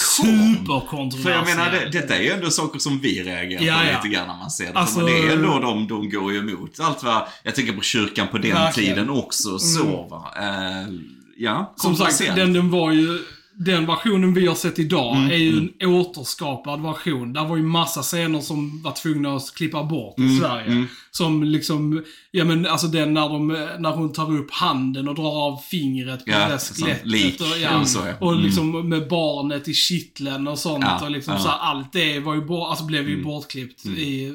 superkontroversiell. 0.57 1.23
För 1.23 1.31
jag 1.31 1.57
menar, 1.57 1.71
det, 1.73 1.91
detta 2.01 2.17
är 2.17 2.23
ju 2.23 2.31
ändå 2.31 2.51
saker 2.51 2.79
som 2.79 2.99
vi 3.01 3.23
reagerar 3.23 3.63
Ja, 3.63 3.79
på 3.79 3.87
ja. 3.91 3.97
lite 3.97 4.09
grann 4.15 4.29
när 4.29 4.37
man 4.37 4.51
ser 4.51 4.73
det. 4.73 4.79
Alltså- 4.79 5.01
det 5.07 5.19
är 5.19 5.33
ändå 5.33 5.59
de, 5.59 5.89
de 5.89 6.11
går 6.11 6.33
ju 6.33 6.39
emot 6.39 6.81
allt 6.81 7.03
vad, 7.03 7.27
jag 7.43 7.55
tänker 7.55 7.73
på 7.73 7.81
kyrkan 7.83 8.29
på 8.29 8.39
den 8.39 8.53
Verkligen. 8.53 8.95
tiden 8.95 9.11
också, 9.11 9.59
så 9.59 10.07
va. 10.11 10.33
Eh, 10.37 10.89
ja, 11.37 11.73
Som 11.77 11.97
sagt, 11.97 12.19
den, 12.19 12.53
den 12.53 12.71
var 12.71 12.93
ju... 12.93 13.19
Den 13.61 13.87
versionen 13.87 14.35
vi 14.35 14.47
har 14.47 14.55
sett 14.55 14.79
idag 14.79 15.17
Mm, 15.17 15.31
är 15.31 15.37
ju 15.37 15.69
en 15.79 15.89
återskapad 15.89 16.83
version. 16.83 17.33
Där 17.33 17.45
var 17.49 17.57
ju 17.57 17.63
massa 17.63 18.03
scener 18.03 18.41
som 18.41 18.83
var 18.83 18.93
tvungna 18.93 19.37
att 19.37 19.55
klippa 19.55 19.85
bort 19.85 20.19
i 20.19 20.23
Mm, 20.23 20.39
Sverige. 20.39 20.85
Som 21.11 21.43
liksom, 21.45 22.05
ja 22.31 22.45
men 22.45 22.67
alltså 22.67 22.87
den 22.87 23.15
när, 23.15 23.29
de, 23.29 23.49
när 23.79 23.91
hon 23.91 24.13
tar 24.13 24.33
upp 24.33 24.51
handen 24.51 25.09
och 25.09 25.15
drar 25.15 25.43
av 25.47 25.57
fingret 25.57 26.25
på 26.25 26.31
Ja, 26.31 26.39
det 26.39 26.47
där 26.49 26.59
skelettet. 26.59 27.41
och, 27.81 27.89
så, 27.89 27.99
ja. 28.07 28.15
och 28.21 28.33
Mm. 28.33 28.45
liksom 28.45 28.89
med 28.89 29.09
barnet 29.09 29.69
i 29.69 29.75
kittlen 29.75 30.49
och 30.49 30.59
sånt. 30.59 30.85
Ja, 30.87 31.05
och 31.05 31.11
liksom 31.11 31.39
så 31.39 31.49
här, 31.49 31.59
allt 31.59 31.93
det 31.93 32.21
var 32.21 32.35
ju 32.35 32.41
bort, 32.45 32.69
alltså 32.71 32.85
blev 32.85 33.09
ju 33.09 33.23
bortklippt 33.25 33.87
i 33.87 34.33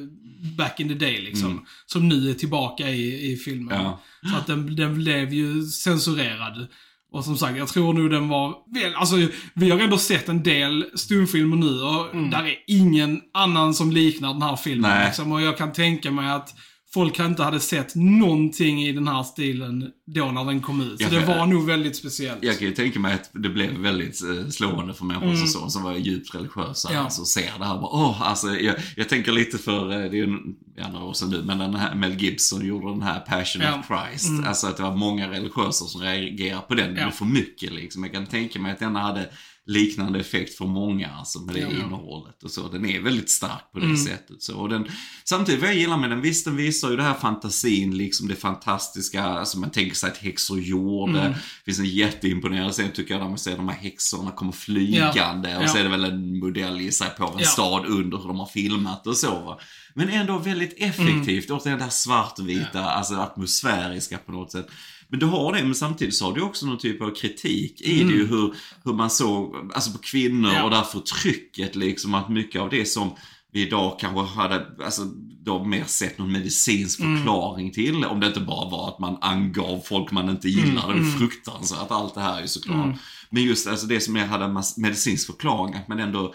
back 0.57 0.79
in 0.79 0.87
the 0.87 0.93
day 0.93 1.21
liksom. 1.21 1.65
Som 1.85 2.09
nu 2.09 2.29
är 2.29 2.33
tillbaka 2.33 2.89
i, 2.89 3.31
i 3.31 3.37
filmen. 3.37 3.89
Så 4.31 4.37
att 4.37 4.47
den, 4.47 4.75
den 4.75 4.95
blev 4.95 5.33
ju 5.33 5.63
censurerad. 5.65 6.67
Och 7.13 7.25
som 7.25 7.37
sagt, 7.37 7.57
jag 7.57 7.67
tror 7.67 7.93
nog 7.93 8.09
den 8.09 8.29
var 8.29 8.55
väl, 8.73 8.95
alltså 8.95 9.15
vi 9.53 9.71
har 9.71 9.79
ändå 9.79 9.97
sett 9.97 10.29
en 10.29 10.43
del 10.43 10.85
stumfilmer 10.95 11.57
nu 11.57 11.81
och 11.81 12.29
där 12.31 12.43
är 12.43 12.55
ingen 12.67 13.21
annan 13.33 13.73
som 13.73 13.91
liknar 13.91 14.33
den 14.33 14.41
här 14.41 14.55
filmen. 14.55 15.05
Liksom. 15.05 15.31
Och 15.31 15.41
jag 15.41 15.57
kan 15.57 15.73
tänka 15.73 16.11
mig 16.11 16.31
att 16.31 16.55
folk 16.93 17.19
inte 17.19 17.43
hade 17.43 17.59
sett 17.59 17.95
någonting 17.95 18.83
i 18.83 18.91
den 18.91 19.07
här 19.07 19.23
stilen 19.23 19.91
då 20.05 20.25
när 20.25 20.45
den 20.45 20.61
kom 20.61 20.81
ut. 20.81 21.01
Så 21.01 21.09
det 21.09 21.25
var 21.25 21.45
nog 21.45 21.65
väldigt 21.65 21.95
speciellt. 21.95 22.43
Jag 22.43 22.59
kan 22.59 22.67
ju 22.67 22.73
tänka 22.73 22.99
mig 22.99 23.13
att 23.13 23.29
det 23.33 23.49
blev 23.49 23.71
väldigt 23.77 24.21
eh, 24.23 24.49
slående 24.49 24.93
för 24.93 25.05
människor 25.05 25.35
som 25.35 25.47
så, 25.47 25.69
som 25.69 25.83
var 25.83 25.93
djupt 25.93 26.35
religiösa. 26.35 26.89
Mm. 26.89 26.97
Ja. 26.97 27.03
Alltså 27.03 27.25
ser 27.25 27.51
det 27.59 27.65
här 27.65 27.75
bara, 27.77 27.89
åh, 27.95 28.21
alltså 28.21 28.47
jag, 28.47 28.75
jag 28.95 29.09
tänker 29.09 29.31
lite 29.31 29.57
för, 29.57 29.91
eh, 29.91 29.97
det 30.11 30.17
är 30.17 30.25
ju 30.27 30.37
ja, 30.75 30.87
några 30.91 31.05
år 31.05 31.13
sedan 31.13 31.29
nu, 31.29 31.41
men 31.45 31.57
den 31.57 31.75
här 31.75 31.95
Mel 31.95 32.13
Gibson 32.21 32.65
gjorde 32.65 32.89
den 32.91 33.01
här 33.01 33.19
Passion 33.19 33.61
Ja. 33.61 33.67
Mm. 33.67 33.79
of 33.79 33.85
Christ. 33.87 34.29
Alltså 34.47 34.67
att 34.67 34.77
det 34.77 34.83
var 34.83 34.95
många 34.95 35.31
religiösa 35.31 35.85
som 35.85 36.01
reagerade 36.01 36.61
på 36.67 36.73
den, 36.75 36.93
det 36.93 36.99
Ja. 36.99 37.05
blev 37.05 37.15
för 37.15 37.25
mycket 37.25 37.73
liksom. 37.73 38.03
Jag 38.03 38.13
kan 38.13 38.25
tänka 38.25 38.59
mig 38.59 38.71
att 38.71 38.79
den 38.79 38.95
hade 38.95 39.29
liknande 39.65 40.19
effekt 40.19 40.57
för 40.57 40.65
många, 40.65 41.09
alltså 41.11 41.39
med 41.39 41.55
det 41.55 41.61
Ja. 41.61 41.67
Mm. 41.67 41.81
innehållet 41.81 42.43
och 42.43 42.51
så. 42.51 42.67
Den 42.67 42.85
är 42.85 42.99
väldigt 43.01 43.29
stark 43.29 43.71
på 43.73 43.79
det 43.79 43.97
sättet. 43.97 44.43
Så, 44.43 44.57
och 44.57 44.69
den, 44.69 44.87
samtidigt, 45.23 45.61
vad 45.61 45.69
jag 45.69 45.77
gillar 45.77 45.97
med 45.97 46.09
den, 46.09 46.21
visst 46.21 46.45
den 46.45 46.55
visar 46.55 46.89
ju 46.89 46.95
det 46.95 47.03
här 47.03 47.13
fantasin, 47.13 47.97
liksom 47.97 48.27
det 48.27 48.35
fantastiska, 48.35 49.23
alltså 49.23 49.59
man 49.59 49.69
tänker 49.71 49.95
sig 49.95 50.11
att 50.11 50.17
häxor 50.17 50.59
gjorde. 50.59 51.19
Mm. 51.21 51.33
Finns 51.65 51.79
en 51.79 51.85
jätteimponerande 51.85 52.73
scen 52.73 52.91
tycker 52.93 53.13
jag, 53.13 53.21
där 53.23 53.29
man 53.29 53.37
ser 53.37 53.57
de 53.57 53.69
här 53.69 53.75
häxorna 53.77 54.31
komma 54.31 54.51
flygande. 54.51 55.49
Ja. 55.49 55.63
Och 55.63 55.69
så 55.69 55.77
är 55.77 55.83
det 55.83 55.89
väl 55.89 56.03
en 56.05 56.39
modell 56.39 56.93
sig 56.93 57.07
på 57.17 57.23
en 57.25 57.31
Ja. 57.39 57.45
stad 57.45 57.85
under 57.85 58.17
hur 58.17 58.27
de 58.27 58.39
har 58.39 58.47
filmat 58.47 59.07
och 59.07 59.17
så. 59.17 59.39
Va? 59.39 59.59
Men 59.95 60.09
ändå 60.09 60.37
väldigt 60.37 60.73
effektivt, 60.77 61.49
Mm. 61.49 61.59
återigen 61.59 61.77
det 61.77 61.83
här 61.83 61.91
svartvita, 61.91 62.83
alltså 62.85 63.15
atmosfäriska 63.15 64.17
på 64.17 64.31
något 64.31 64.51
sätt. 64.51 64.67
Men 65.13 65.19
du 65.19 65.25
har 65.25 65.53
det, 65.53 65.63
men 65.63 65.75
samtidigt 65.75 66.15
så 66.15 66.25
har 66.25 66.33
du 66.33 66.41
också 66.41 66.65
någon 66.65 66.77
typ 66.77 67.01
av 67.01 67.15
kritik 67.15 67.81
i 67.81 68.03
det 68.03 68.13
ju 68.13 68.27
hur, 68.27 68.53
hur 68.83 68.93
man 68.93 69.09
såg, 69.09 69.55
alltså 69.73 69.91
på 69.91 69.97
kvinnor 69.97 70.49
Mm. 70.49 70.55
Ja. 70.55 70.63
och 70.63 70.71
därför 70.71 70.99
trycket 70.99 71.75
liksom, 71.75 72.13
att 72.13 72.29
mycket 72.29 72.61
av 72.61 72.69
det 72.69 72.85
som 72.85 73.11
vi 73.51 73.67
idag 73.67 73.99
kanske 73.99 74.21
hade, 74.41 74.65
alltså 74.85 75.01
då 75.45 75.65
mer 75.65 75.83
sett 75.83 76.17
någon 76.17 76.31
medicinsk 76.31 76.99
Mm. 76.99 77.17
förklaring 77.17 77.71
till. 77.71 78.05
Om 78.05 78.19
det 78.19 78.27
inte 78.27 78.39
bara 78.39 78.69
var 78.69 78.87
att 78.89 78.99
man 78.99 79.17
angav 79.21 79.79
folk 79.85 80.11
man 80.11 80.29
inte 80.29 80.49
gillade. 80.49 80.93
Mm. 80.93 81.03
Det 81.03 81.09
är 81.09 81.17
fruktansvärt, 81.17 81.91
allt 81.91 82.15
det 82.15 82.21
här 82.21 82.37
är 82.37 82.41
ju 82.41 82.47
såklart. 82.47 82.95
Men 83.29 83.43
just 83.43 83.67
alltså 83.67 83.87
det 83.87 83.99
som 83.99 84.15
jag 84.15 84.27
hade 84.27 84.45
en 84.45 84.61
medicinsk 84.77 85.27
förklaring, 85.27 85.73
att 85.75 85.87
man 85.87 85.99
ändå 85.99 86.33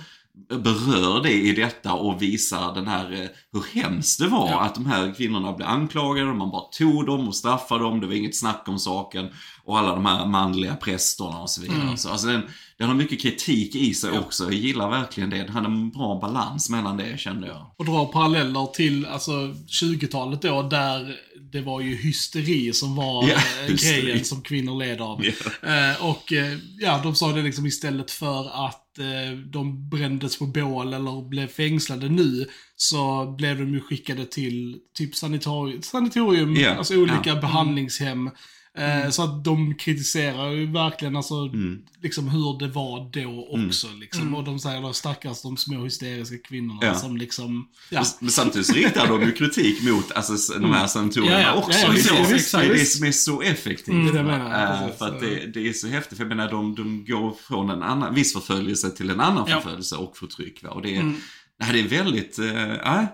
berör 0.48 1.22
det 1.22 1.32
i 1.32 1.52
detta 1.52 1.92
och 1.92 2.22
visar 2.22 2.74
den 2.74 2.86
här, 2.88 3.12
eh, 3.12 3.28
hur 3.52 3.80
hemskt 3.82 4.18
det 4.18 4.26
var 4.28 4.48
Ja. 4.50 4.60
att 4.60 4.74
de 4.74 4.86
här 4.86 5.14
kvinnorna 5.16 5.52
blev 5.52 5.68
anklagade, 5.68 6.32
man 6.34 6.50
bara 6.50 6.62
tog 6.78 7.06
dem 7.06 7.28
och 7.28 7.36
straffade 7.36 7.84
dem, 7.84 8.00
det 8.00 8.06
var 8.06 8.14
inget 8.14 8.36
snack 8.36 8.64
om 8.66 8.78
saken. 8.78 9.26
Och 9.64 9.78
alla 9.78 9.94
de 9.94 10.06
här 10.06 10.26
manliga 10.26 10.76
prästerna 10.76 11.38
och 11.38 11.50
så 11.50 11.62
vidare. 11.62 11.96
Så, 11.96 12.08
alltså 12.10 12.26
den, 12.26 12.42
den 12.78 12.88
har 12.88 12.94
mycket 12.94 13.20
kritik 13.22 13.74
i 13.74 13.94
sig 13.94 14.18
också, 14.18 14.44
jag 14.44 14.52
gillar 14.54 14.90
verkligen 14.90 15.30
det. 15.30 15.36
Den 15.36 15.48
hade 15.48 15.66
en 15.66 15.90
bra 15.90 16.18
balans 16.20 16.70
mellan 16.70 16.96
det 16.96 17.20
kände 17.20 17.46
jag. 17.46 17.74
Och 17.78 17.84
dra 17.84 18.06
paralleller 18.06 18.66
till 18.66 19.06
alltså, 19.06 19.30
20-talet 19.82 20.42
då, 20.42 20.62
där 20.62 21.16
det 21.52 21.60
var 21.60 21.80
ju 21.80 21.96
hysteri 21.96 22.72
som 22.72 22.96
var 22.96 23.28
Ja, 23.28 23.36
hysteri. 23.68 24.02
grejen 24.02 24.24
som 24.24 24.42
kvinnor 24.42 24.78
led 24.78 25.00
av. 25.00 25.24
Ja. 25.24 25.68
Eh, 25.68 26.04
och 26.04 26.32
eh, 26.32 26.58
ja, 26.80 27.00
de 27.02 27.14
sa 27.14 27.32
det 27.32 27.42
liksom 27.42 27.66
istället 27.66 28.10
för 28.10 28.66
att 28.66 28.84
de 29.52 29.88
brändes 29.88 30.38
på 30.38 30.46
bål 30.46 30.92
eller 30.92 31.28
blev 31.28 31.46
fängslade 31.46 32.08
nu, 32.08 32.46
så 32.76 33.34
blev 33.38 33.58
de 33.58 33.74
ju 33.74 33.80
skickade 33.80 34.26
till 34.26 34.76
typ 34.94 35.14
sanatorium 35.14 36.56
Ja, 36.56 36.74
alltså 36.74 36.96
olika 36.96 37.30
ja. 37.30 37.40
behandlingshem. 37.40 38.30
Eh, 38.78 39.10
Så 39.10 39.22
att 39.22 39.44
de 39.44 39.74
kritiserar 39.74 40.50
ju 40.50 40.72
verkligen 40.72 41.16
alltså, 41.16 41.34
Mm. 41.34 41.78
liksom 42.02 42.28
hur 42.28 42.58
det 42.58 42.68
var 42.68 43.10
då 43.12 43.48
också. 43.66 43.86
Liksom. 44.00 44.34
Och 44.34 44.44
de 44.44 44.58
säger 44.58 44.82
då 44.82 44.92
stackars 44.92 45.42
de 45.42 45.56
små 45.56 45.84
hysteriska 45.84 46.36
kvinnorna 46.48 46.80
Ja. 46.82 46.94
som 46.94 47.16
liksom, 47.16 47.68
ja. 47.90 48.04
Men 48.20 48.30
samtidigt 48.30 48.74
riktar 48.74 49.06
de 49.08 49.22
ju 49.22 49.32
kritik 49.32 49.82
mot 49.82 50.12
alltså, 50.12 50.58
de 50.58 50.72
här 50.72 50.86
sanatorierna 50.86 51.40
Ja, 51.40 51.46
ja. 51.48 51.54
också. 51.54 51.70
Ja, 51.78 51.86
ja, 51.86 51.92
det, 51.92 52.28
precis, 52.30 52.54
är 52.54 52.58
det, 52.58 52.64
är 52.66 52.72
det 52.74 52.84
som 52.84 53.06
är 53.06 53.12
så 53.12 53.42
effektivt. 53.42 53.88
Mm, 53.94 54.14
det 54.14 54.22
menar, 54.22 54.78
precis. 54.82 54.98
för 54.98 55.06
att 55.06 55.20
det, 55.20 55.46
det 55.54 55.68
är 55.68 55.72
så 55.72 55.86
häftigt. 55.88 56.18
För 56.18 56.24
jag 56.24 56.36
menar, 56.36 56.50
de, 56.50 56.74
de 56.74 57.04
går 57.04 57.34
från 57.48 57.70
en 57.70 57.82
annan, 57.82 58.14
viss 58.14 58.32
förföljelse 58.32 58.90
till 58.90 59.10
en 59.10 59.20
annan 59.20 59.44
Ja. 59.48 59.60
förföljelse 59.60 59.96
och 59.96 60.16
förtryck. 60.16 60.62
Va? 60.62 60.70
Och 60.70 60.82
det, 60.82 60.96
är, 60.96 61.12
nej, 61.60 61.72
det 61.72 61.80
är 61.80 62.02
väldigt, 62.02 62.38
uh, 62.38 62.46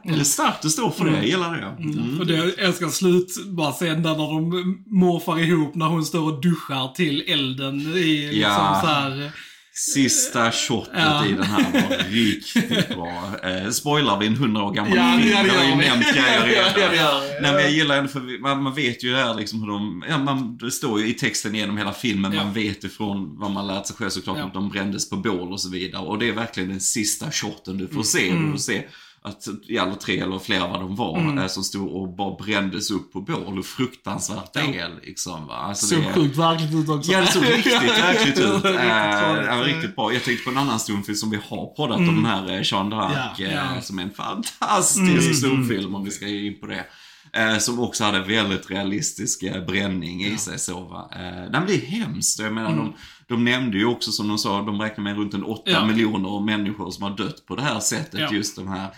det 0.05 0.21
är 0.21 0.25
starkt 0.25 0.65
att 0.65 0.71
stå 0.71 0.91
för 0.91 1.05
det. 1.05 1.11
Jag 1.11 1.27
gillar 1.27 1.57
det. 1.57 1.83
Mm. 1.83 2.19
För 2.19 2.25
det 2.25 2.37
jag 2.37 2.59
älskar 2.59 2.89
slut, 2.89 3.47
bara 3.47 3.73
sen 3.73 4.03
där 4.03 4.11
när 4.11 4.27
de 4.35 4.85
morfar 4.87 5.39
ihop 5.39 5.75
när 5.75 5.87
hon 5.87 6.05
står 6.05 6.33
och 6.33 6.41
duschar 6.41 6.95
till 6.95 7.21
elden 7.27 7.81
i 7.81 8.27
liksom 8.27 8.41
Ja. 8.41 8.79
så 8.83 8.87
här. 8.87 9.31
Sista 9.77 10.53
shotet 10.53 10.93
Ja. 10.95 11.27
i 11.27 11.33
den 11.33 11.43
här 11.43 11.73
var 11.73 12.11
riktigt 12.11 12.89
bra. 12.89 13.37
Eh, 13.43 13.71
spoilar 13.71 14.19
vi 14.21 14.27
en 14.27 14.37
hundra 14.37 14.63
år 14.63 14.73
gammal 14.73 14.97
Ja, 14.97 15.19
film? 15.19 15.31
ja, 15.37 15.43
det 15.43 15.51
har 15.59 15.65
ju 15.65 15.75
nämnt 15.75 16.13
grejer 16.15 16.47
redan. 16.47 16.97
Ja. 16.97 17.21
Nej 17.43 17.53
men 17.53 17.63
jag 17.63 17.71
gillar 17.71 17.97
ändå 17.99 18.09
för 18.11 18.41
man, 18.41 18.63
man 18.63 18.75
vet 18.75 19.05
ju 19.05 19.15
här 19.17 19.35
liksom 19.35 19.61
hur 19.63 19.69
de, 19.69 20.05
ja 20.09 20.19
man, 20.19 20.57
det 20.59 20.71
står 20.71 21.01
ju 21.01 21.09
i 21.09 21.15
texten 21.15 21.55
genom 21.55 21.77
hela 21.79 21.93
filmen, 21.93 22.37
man 22.37 22.53
vet 22.53 22.85
ifrån 22.85 23.39
vad 23.39 23.51
man 23.51 23.67
lärt 23.67 23.87
sig 23.87 23.97
själv 23.97 24.11
såklart, 24.11 24.39
Ja. 24.39 24.45
att 24.45 24.55
de 24.55 24.69
brändes 24.69 25.11
på 25.11 25.17
bål 25.17 25.53
och 25.53 25.61
så 25.61 25.71
vidare. 25.71 26.03
Och 26.03 26.19
det 26.19 26.29
är 26.29 26.33
verkligen 26.33 26.69
den 26.69 26.81
sista 26.81 27.31
shoten 27.31 27.79
du 27.79 27.89
får 27.89 28.03
se. 28.03 28.33
Du 28.33 28.51
får 28.51 28.59
se 28.59 28.83
att 29.25 29.49
i 29.69 29.79
alla 29.79 29.95
tre 29.95 30.19
eller 30.21 30.39
flera 30.39 30.67
vad 30.69 30.81
de 30.81 30.97
var, 30.97 31.39
eh, 31.43 31.47
som 31.47 31.65
stod 31.65 31.89
och 31.89 32.09
bara 32.17 32.37
brändes 32.45 32.91
upp 32.91 33.13
på 33.13 33.21
bål. 33.21 33.55
Hur 33.55 33.63
fruktansvärt 33.63 34.57
är 34.57 35.01
liksom. 35.07 35.47
Va? 35.47 35.55
Alltså, 35.55 35.87
Såg 35.87 35.99
det 36.03 36.13
sjukt 36.13 36.37
verkligt 36.37 36.75
ut 36.75 36.89
också. 36.89 37.13
Ja, 37.13 37.21
det 37.21 37.27
såg 37.27 37.43
riktigt 37.43 37.73
verkligt 37.83 38.39
ut. 38.39 38.61
Ja, 38.65 39.63
riktigt 39.65 39.97
bra. 39.97 40.13
Jag 40.13 40.23
tänkte 40.25 40.45
på 40.45 40.51
en 40.51 40.59
annan 40.59 40.81
stumfilm 40.81 41.17
som 41.17 41.31
vi 41.31 41.39
har 41.49 41.67
poddat 41.77 41.99
om, 41.99 42.07
den 42.07 42.25
här 42.25 42.51
eh, 42.51 42.61
Jean 42.65 42.93
d'Arc, 42.93 43.35
Ja, 43.39 43.49
ja. 43.49 43.81
som 43.83 43.99
är 43.99 44.03
en 44.03 44.11
fantastisk 44.11 45.35
stumfilm 45.39 45.95
om 45.95 46.05
vi 46.05 46.11
ska 46.11 46.27
ge 46.27 46.47
in 46.47 46.61
på 46.61 46.67
det. 46.67 46.85
Eh, 47.33 47.59
som 47.59 47.81
också 47.81 48.05
hade 48.05 48.21
väldigt 48.21 48.71
realistisk 48.71 49.43
eh, 49.43 49.65
bränning 49.67 50.25
i 50.25 50.39
sig. 50.39 50.59
Så, 50.59 50.81
va? 50.81 51.09
Eh, 51.13 51.51
nej, 51.51 51.61
det 51.67 51.75
är 51.75 51.87
hemskt. 51.87 52.39
Jag 52.39 52.53
menar, 52.53 52.77
de, 52.77 52.95
de 53.29 53.45
nämnde 53.45 53.79
ju 53.79 53.85
också 53.87 54.13
som 54.13 54.29
de 54.29 54.39
sa, 54.39 54.63
de 54.63 54.81
räknar 54.81 55.05
med 55.05 55.17
runt 55.17 55.35
en 55.35 55.45
8 55.45 55.63
Ja. 55.71 55.87
miljoner 55.87 56.41
människor 56.45 56.91
som 56.91 57.03
har 57.03 57.11
dött 57.17 57.47
på 57.47 57.57
det 57.57 57.63
här 57.63 57.81
sättet. 57.81 58.21
Ja. 58.21 58.33
Just 58.33 58.57
de 58.57 58.69
här 58.69 58.89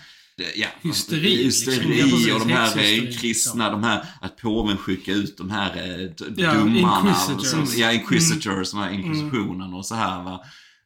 Ja, 0.55 0.67
Hysteri, 0.81 1.43
hysteri 1.43 2.03
liksom. 2.03 2.33
Och 2.35 2.47
de 2.47 2.53
här 2.53 2.77
eh, 2.77 3.11
kristna, 3.11 3.69
de 3.69 3.83
här, 3.83 4.05
att 4.21 4.37
påven 4.37 4.77
skickar 4.77 5.13
ut 5.13 5.37
de 5.37 5.49
här 5.49 5.75
eh, 5.77 6.09
Ja, 6.37 6.53
domarna. 6.53 7.09
inquisitors. 7.09 7.47
Som, 7.47 7.79
ja, 7.81 7.91
inquisitors, 7.91 8.71
de 8.71 8.77
här 8.79 8.89
inkvisitionen 8.91 9.73
och 9.73 9.85
så 9.85 9.95
här 9.95 10.23
va. 10.23 10.39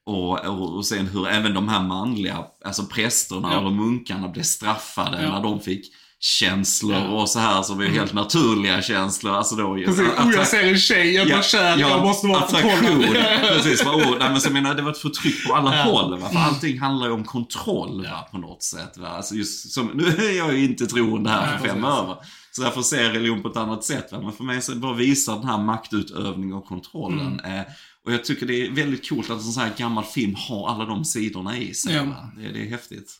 Och, 0.05 0.45
och, 0.45 0.75
och 0.75 0.85
sen 0.85 1.07
hur 1.07 1.27
även 1.27 1.53
de 1.53 1.69
här 1.69 1.83
manliga, 1.87 2.37
alltså 2.65 2.85
prästerna 2.85 3.49
Ja. 3.53 3.59
och 3.59 3.71
munkarna 3.73 4.27
blev 4.29 4.43
straffade 4.43 5.23
Ja. 5.23 5.29
när 5.31 5.43
de 5.43 5.59
fick 5.59 5.85
känslor 6.23 6.93
Ja. 6.93 7.07
och 7.07 7.29
så 7.29 7.39
här 7.39 7.61
som 7.61 7.79
är 7.79 7.85
helt 7.87 8.13
naturliga 8.13 8.81
känslor. 8.81 9.33
Alltså 9.35 9.55
då, 9.55 9.75
Precis. 9.75 9.99
Oh, 9.99 10.31
jag 10.35 10.47
ser 10.47 10.63
en 10.67 10.77
tjej, 10.77 11.13
jag 11.15 11.25
blir 11.27 11.41
kär, 11.41 11.77
jag 11.77 12.01
måste 12.01 12.27
vara 12.27 12.47
förtrollad. 12.47 13.15
Precis, 13.41 13.85
va? 13.85 13.91
Oh, 13.91 14.09
nej, 14.19 14.29
men 14.31 14.41
så 14.41 14.47
jag 14.47 14.53
menar, 14.53 14.75
det 14.75 14.81
var 14.81 14.91
ett 14.91 14.97
förtryck 14.97 15.47
på 15.47 15.55
alla 15.55 15.75
Ja. 15.77 15.83
håll. 15.83 16.19
Va? 16.19 16.29
För 16.29 16.39
allting 16.39 16.79
handlar 16.79 17.07
ju 17.07 17.13
om 17.13 17.23
kontroll 17.23 18.07
va? 18.11 18.27
på 18.31 18.37
något 18.37 18.63
sätt. 18.63 18.97
Va? 18.97 19.07
Alltså 19.07 19.35
just 19.35 19.71
som, 19.71 19.87
nu 19.87 20.03
är 20.07 20.37
jag 20.37 20.57
ju 20.57 20.65
inte 20.65 20.87
troende 20.87 21.29
här 21.29 21.57
för 21.57 21.67
fem 21.67 21.83
öre. 21.85 22.15
Så 22.51 22.61
därför 22.61 22.81
ser 22.81 23.03
jag 23.03 23.15
religion 23.15 23.41
på 23.41 23.47
ett 23.49 23.57
annat 23.57 23.83
sätt. 23.83 24.11
Va? 24.11 24.19
Men 24.21 24.31
för 24.31 24.43
mig 24.43 24.61
så 24.61 24.75
bara 24.75 24.93
visar 24.93 25.35
den 25.35 25.45
här 25.47 25.57
maktutövningen 25.57 26.55
och 26.57 26.65
kontrollen. 26.65 27.39
Eh, 27.39 27.61
och 28.05 28.13
jag 28.13 28.25
tycker 28.25 28.45
det 28.45 28.65
är 28.65 28.71
väldigt 28.71 29.09
coolt 29.09 29.29
att 29.29 29.37
en 29.37 29.43
sån 29.43 29.63
här 29.63 29.73
gammal 29.77 30.03
film 30.03 30.35
har 30.35 30.69
alla 30.69 30.85
de 30.85 31.05
sidorna 31.05 31.57
i 31.57 31.73
sig. 31.73 31.93
Ja. 31.93 32.31
Det, 32.37 32.51
det 32.51 32.61
är 32.61 32.69
häftigt. 32.69 33.11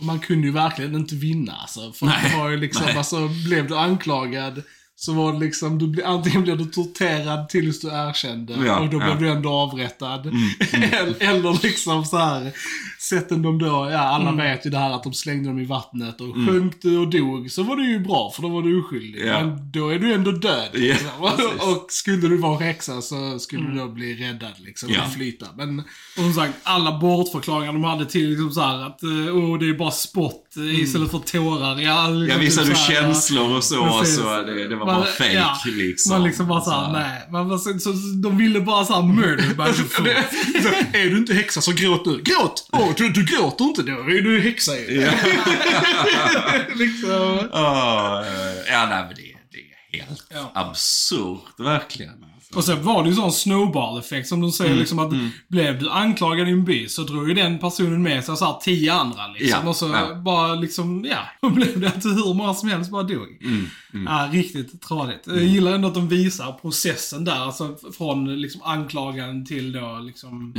Man 0.00 0.20
kunde 0.20 0.46
ju 0.46 0.52
verkligen 0.52 0.94
inte 0.94 1.14
vinna 1.14 1.52
alltså. 1.52 1.92
För 1.92 2.06
Nej, 2.06 2.30
det 2.30 2.38
var 2.38 2.50
ju 2.50 2.56
liksom, 2.56 2.86
nej. 2.86 2.96
alltså 2.96 3.28
blev 3.28 3.68
du 3.68 3.76
anklagad 3.76 4.62
så 4.96 5.12
var 5.12 5.32
det 5.32 5.38
liksom, 5.38 5.78
du 5.78 6.02
antingen 6.02 6.42
blev 6.42 6.58
du 6.58 6.64
torterad 6.64 7.48
tills 7.48 7.80
du 7.80 7.88
erkände 7.88 8.66
Ja, 8.66 8.80
och 8.80 8.90
då 8.90 9.00
ja. 9.00 9.04
blev 9.04 9.18
du 9.18 9.28
ändå 9.28 9.50
avrättad. 9.50 10.26
Mm, 10.26 10.48
eller, 10.72 11.14
eller 11.20 11.62
liksom 11.62 12.04
så 12.04 12.16
här 12.16 12.52
sätten 13.08 13.42
de 13.42 13.58
då, 13.58 13.88
ja 13.92 13.98
alla 13.98 14.28
Mm. 14.30 14.36
vet 14.36 14.66
ju 14.66 14.70
det 14.70 14.78
här 14.78 14.90
att 14.90 15.02
de 15.02 15.12
slängde 15.12 15.48
dem 15.48 15.58
i 15.58 15.64
vattnet 15.64 16.20
och 16.20 16.34
sjönk 16.48 16.82
du 16.82 16.98
och 16.98 17.10
dog 17.10 17.50
så 17.50 17.62
var 17.62 17.76
det 17.76 17.82
ju 17.82 17.98
bra 18.00 18.32
för 18.34 18.42
då 18.42 18.48
var 18.48 18.62
du 18.62 18.80
oskyldig. 18.80 19.26
Ja. 19.26 19.44
Men 19.44 19.70
då 19.72 19.88
är 19.88 19.98
du 19.98 20.12
ändå 20.12 20.30
död. 20.30 20.68
Liksom. 20.72 21.08
precis. 21.36 21.62
och 21.62 21.86
skulle 21.88 22.28
du 22.28 22.36
vara 22.36 22.58
häxa 22.58 23.02
så 23.02 23.38
skulle 23.38 23.62
du 23.70 23.78
då 23.78 23.88
bli 23.88 24.14
räddad 24.14 24.52
liksom, 24.58 24.88
Ja. 24.92 25.04
och 25.06 25.12
flyta. 25.12 25.46
Men 25.56 25.78
Och 25.80 25.84
som 26.14 26.32
sagt, 26.32 26.54
alla 26.62 26.98
bortförklaringar 26.98 27.72
de 27.72 27.84
hade 27.84 28.06
till 28.06 28.28
liksom 28.30 28.50
så 28.50 28.60
här 28.60 28.86
att 28.86 29.02
eh, 29.02 29.08
oh, 29.08 29.58
det 29.58 29.68
är 29.68 29.74
bara 29.78 29.90
spott 29.90 30.56
eh, 30.56 30.80
istället 30.80 31.10
för 31.10 31.18
tårar. 31.18 31.80
Ja, 31.80 32.08
liksom 32.08 32.28
Ja, 32.36 32.38
visar 32.44 32.62
typ 32.62 32.70
du 32.70 32.76
så 32.76 32.92
här, 32.92 33.02
känslor 33.02 33.56
och 33.56 33.64
så, 33.64 33.98
Precis. 34.00 34.16
så 34.16 34.42
det, 34.42 34.68
det 34.68 34.76
var 34.76 34.86
Man- 34.86 34.94
bara 35.00 35.04
fake 35.06 35.32
ja, 35.32 35.56
liksom. 35.66 36.12
Man 36.12 36.22
liksom 36.22 36.48
bara 36.48 36.60
såhär, 36.60 36.86
Så- 36.86 36.92
nej. 36.92 37.28
Man 37.32 37.48
bara, 37.48 37.58
så, 37.58 37.78
så, 37.78 37.90
de 38.22 38.38
ville 38.38 38.60
bara 38.60 38.84
såhär 38.84 39.02
murder 39.02 39.48
by 39.48 39.72
the 39.76 39.82
foot. 39.82 40.06
är 40.94 41.10
du 41.10 41.18
inte 41.18 41.34
häxa 41.34 41.60
så 41.60 41.72
gråt 41.72 42.06
nu. 42.06 42.22
Gråt! 42.24 42.68
Åh, 42.90 42.94
du, 42.96 43.08
du 43.08 43.24
gråter 43.24 43.64
inte 43.64 43.82
då 43.82 43.92
är 43.92 44.22
du 44.22 44.40
häxa 44.40 44.78
ju. 44.78 45.00
liksom. 46.74 47.48
Åh, 47.52 48.22
eh, 48.26 48.72
ja, 48.72 48.86
nej 48.90 49.04
men 49.04 49.14
det, 49.16 49.36
det 49.52 49.98
är 49.98 50.02
helt 50.02 50.26
Ja. 50.30 50.52
absurt, 50.54 51.54
verkligen. 51.58 52.24
Alltså. 52.34 52.56
Och 52.56 52.64
sen 52.64 52.82
var 52.82 53.02
det 53.02 53.08
ju 53.08 53.14
sån 53.14 53.32
snowball-effekt 53.32 54.28
som 54.28 54.40
de 54.40 54.52
säger 54.52 54.74
liksom 54.74 54.98
att 54.98 55.12
blev 55.48 55.78
du 55.78 55.90
anklagad 55.90 56.48
i 56.48 56.50
en 56.50 56.64
by 56.64 56.88
så 56.88 57.02
drog 57.02 57.28
ju 57.28 57.34
den 57.34 57.58
personen 57.58 58.02
med 58.02 58.24
sig 58.24 58.36
så 58.36 58.44
här 58.44 58.58
tio 58.60 58.92
andra 58.92 59.26
liksom. 59.26 59.60
Ja, 59.62 59.68
och 59.68 59.76
så 59.76 59.88
ja. 59.88 60.14
bara 60.14 60.54
liksom, 60.54 61.04
ja. 61.10 61.18
Då 61.42 61.50
blev 61.50 61.80
det 61.80 61.88
att 61.88 62.04
hur 62.04 62.34
många 62.34 62.54
som 62.54 62.68
helst 62.68 62.90
bara 62.90 63.02
dog. 63.02 63.28
Ja, 64.06 64.28
riktigt 64.32 64.82
tradigt. 64.82 65.22
Jag 65.26 65.42
gillar 65.42 65.72
ändå 65.72 65.88
att 65.88 65.94
de 65.94 66.08
visar 66.08 66.52
processen 66.52 67.24
där, 67.24 67.40
alltså 67.40 67.76
från 67.98 68.40
liksom 68.40 68.62
anklagan 68.62 69.46
till 69.46 69.72
då 69.72 69.98
liksom, 70.02 70.54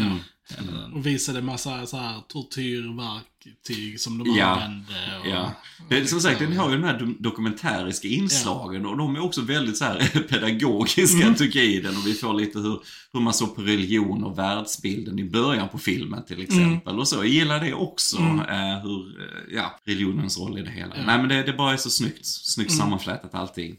ja. 0.57 0.63
eller- 0.63 0.95
Och 0.97 1.05
visade 1.05 1.41
massa 1.41 1.85
så 1.85 1.97
här 1.97 2.21
tortyrverktyg 2.27 3.99
som 3.99 4.17
de 4.17 4.35
Ja, 4.37 4.45
använde. 4.45 5.19
Och, 5.21 5.27
Ja. 5.27 5.51
Det, 5.89 6.05
som 6.07 6.19
sagt, 6.21 6.39
den 6.39 6.57
har 6.57 6.69
ju 6.69 6.75
de 6.77 6.83
här 6.83 6.99
do- 6.99 7.15
dokumentäriska 7.19 8.07
inslagen 8.07 8.85
och 8.85 8.97
de 8.97 9.15
är 9.15 9.23
också 9.23 9.41
väldigt 9.41 9.77
så 9.77 9.85
här 9.85 10.23
pedagogiska 10.29 11.33
tycker 11.33 11.59
jag 11.59 11.67
i 11.67 11.81
den. 11.81 11.97
Och 11.97 12.07
vi 12.07 12.13
får 12.13 12.33
lite 12.33 12.59
hur, 12.59 12.79
hur 13.13 13.19
man 13.19 13.33
såg 13.33 13.55
på 13.55 13.61
religion 13.61 14.23
och 14.23 14.37
världsbilden 14.37 15.19
i 15.19 15.23
början 15.29 15.69
på 15.69 15.77
filmen 15.77 16.25
till 16.25 16.41
exempel. 16.41 16.99
Och 16.99 17.07
så. 17.07 17.15
Jag 17.15 17.27
gillar 17.27 17.59
det 17.59 17.73
också, 17.73 18.17
eh, 18.17 18.79
hur, 18.83 19.21
eh, 19.21 19.55
ja, 19.55 19.79
religionens 19.85 20.37
roll 20.39 20.57
i 20.59 20.61
det 20.61 20.71
hela. 20.71 20.95
Nej 21.05 21.17
men 21.17 21.27
det, 21.29 21.43
det 21.43 21.53
bara 21.53 21.73
är 21.73 21.77
så 21.77 21.89
snyggt, 21.89 22.25
snyggt 22.25 22.71
sammanflätat 22.71 23.35
allting. 23.35 23.75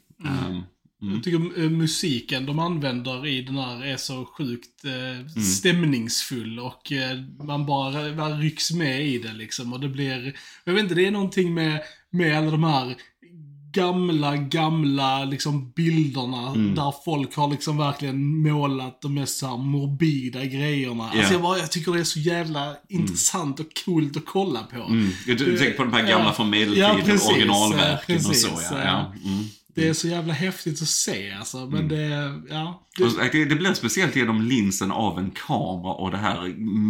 Ehm, 1.02 1.14
Jag 1.14 1.22
tycker 1.24 1.62
eh, 1.64 1.70
musiken 1.70 2.46
de 2.46 2.58
använder 2.58 3.26
i 3.26 3.42
den 3.42 3.56
här 3.56 3.84
är 3.84 3.96
så 3.96 4.24
sjukt 4.38 4.84
eh, 4.84 5.42
stämningsfull 5.42 6.58
och 6.58 6.92
eh, 6.92 7.18
man 7.44 7.66
bara, 7.66 8.12
bara 8.12 8.34
rycks 8.34 8.70
med 8.72 9.06
i 9.06 9.18
det 9.18 9.32
liksom. 9.32 9.72
Och 9.72 9.80
det 9.80 9.88
blir, 9.88 10.32
jag 10.64 10.72
vet 10.72 10.82
inte, 10.82 10.94
det 10.94 11.06
är 11.06 11.10
någonting 11.10 11.54
med, 11.54 11.80
med 12.10 12.38
alla 12.38 12.50
de 12.50 12.64
här 12.64 12.96
gamla, 13.74 14.36
gamla 14.36 15.24
liksom 15.24 15.70
bilderna 15.76 16.48
Mm. 16.48 16.74
där 16.74 16.92
folk 17.04 17.36
har 17.36 17.50
liksom 17.50 17.76
verkligen 17.78 18.42
målat 18.42 19.00
de 19.02 19.14
mest 19.14 19.38
så 19.38 19.56
morbida 19.56 20.44
grejerna. 20.44 21.10
Ja. 21.12 21.18
Alltså 21.18 21.32
jag, 21.34 21.42
bara, 21.42 21.58
jag 21.58 21.70
tycker 21.70 21.92
det 21.92 22.00
är 22.00 22.04
så 22.04 22.18
jävla 22.20 22.76
intressant 22.88 23.60
och 23.60 23.66
coolt 23.84 24.16
att 24.16 24.26
kolla 24.26 24.62
på. 24.62 24.82
Mm. 24.82 25.10
Du, 25.26 25.34
du 25.34 25.58
tänker 25.58 25.76
på 25.76 25.84
de 25.84 25.92
här 25.92 26.08
gamla 26.08 26.26
Ja. 26.26 26.32
från 26.32 26.50
medeltiden, 26.50 26.88
Ja, 26.98 27.04
precis. 27.04 27.30
originalverken 27.30 28.16
och 28.16 28.22
Precis. 28.22 28.42
så 28.42 28.74
ja. 28.74 28.84
ja. 28.84 29.12
Mm. 29.24 29.44
Det 29.74 29.88
är 29.88 29.92
så 29.92 30.08
jävla 30.08 30.32
häftigt 30.32 30.82
att 30.82 30.88
se 30.88 31.30
alltså, 31.32 31.66
men 31.66 31.88
det, 31.88 32.40
ja. 32.50 32.88
Det, 33.32 33.44
Det, 33.44 33.56
blir 33.56 33.74
speciellt 33.74 34.16
genom 34.16 34.42
linsen 34.42 34.92
av 34.92 35.18
en 35.18 35.30
kamera 35.30 35.92
och 35.94 36.10
det 36.10 36.16
här 36.16 36.48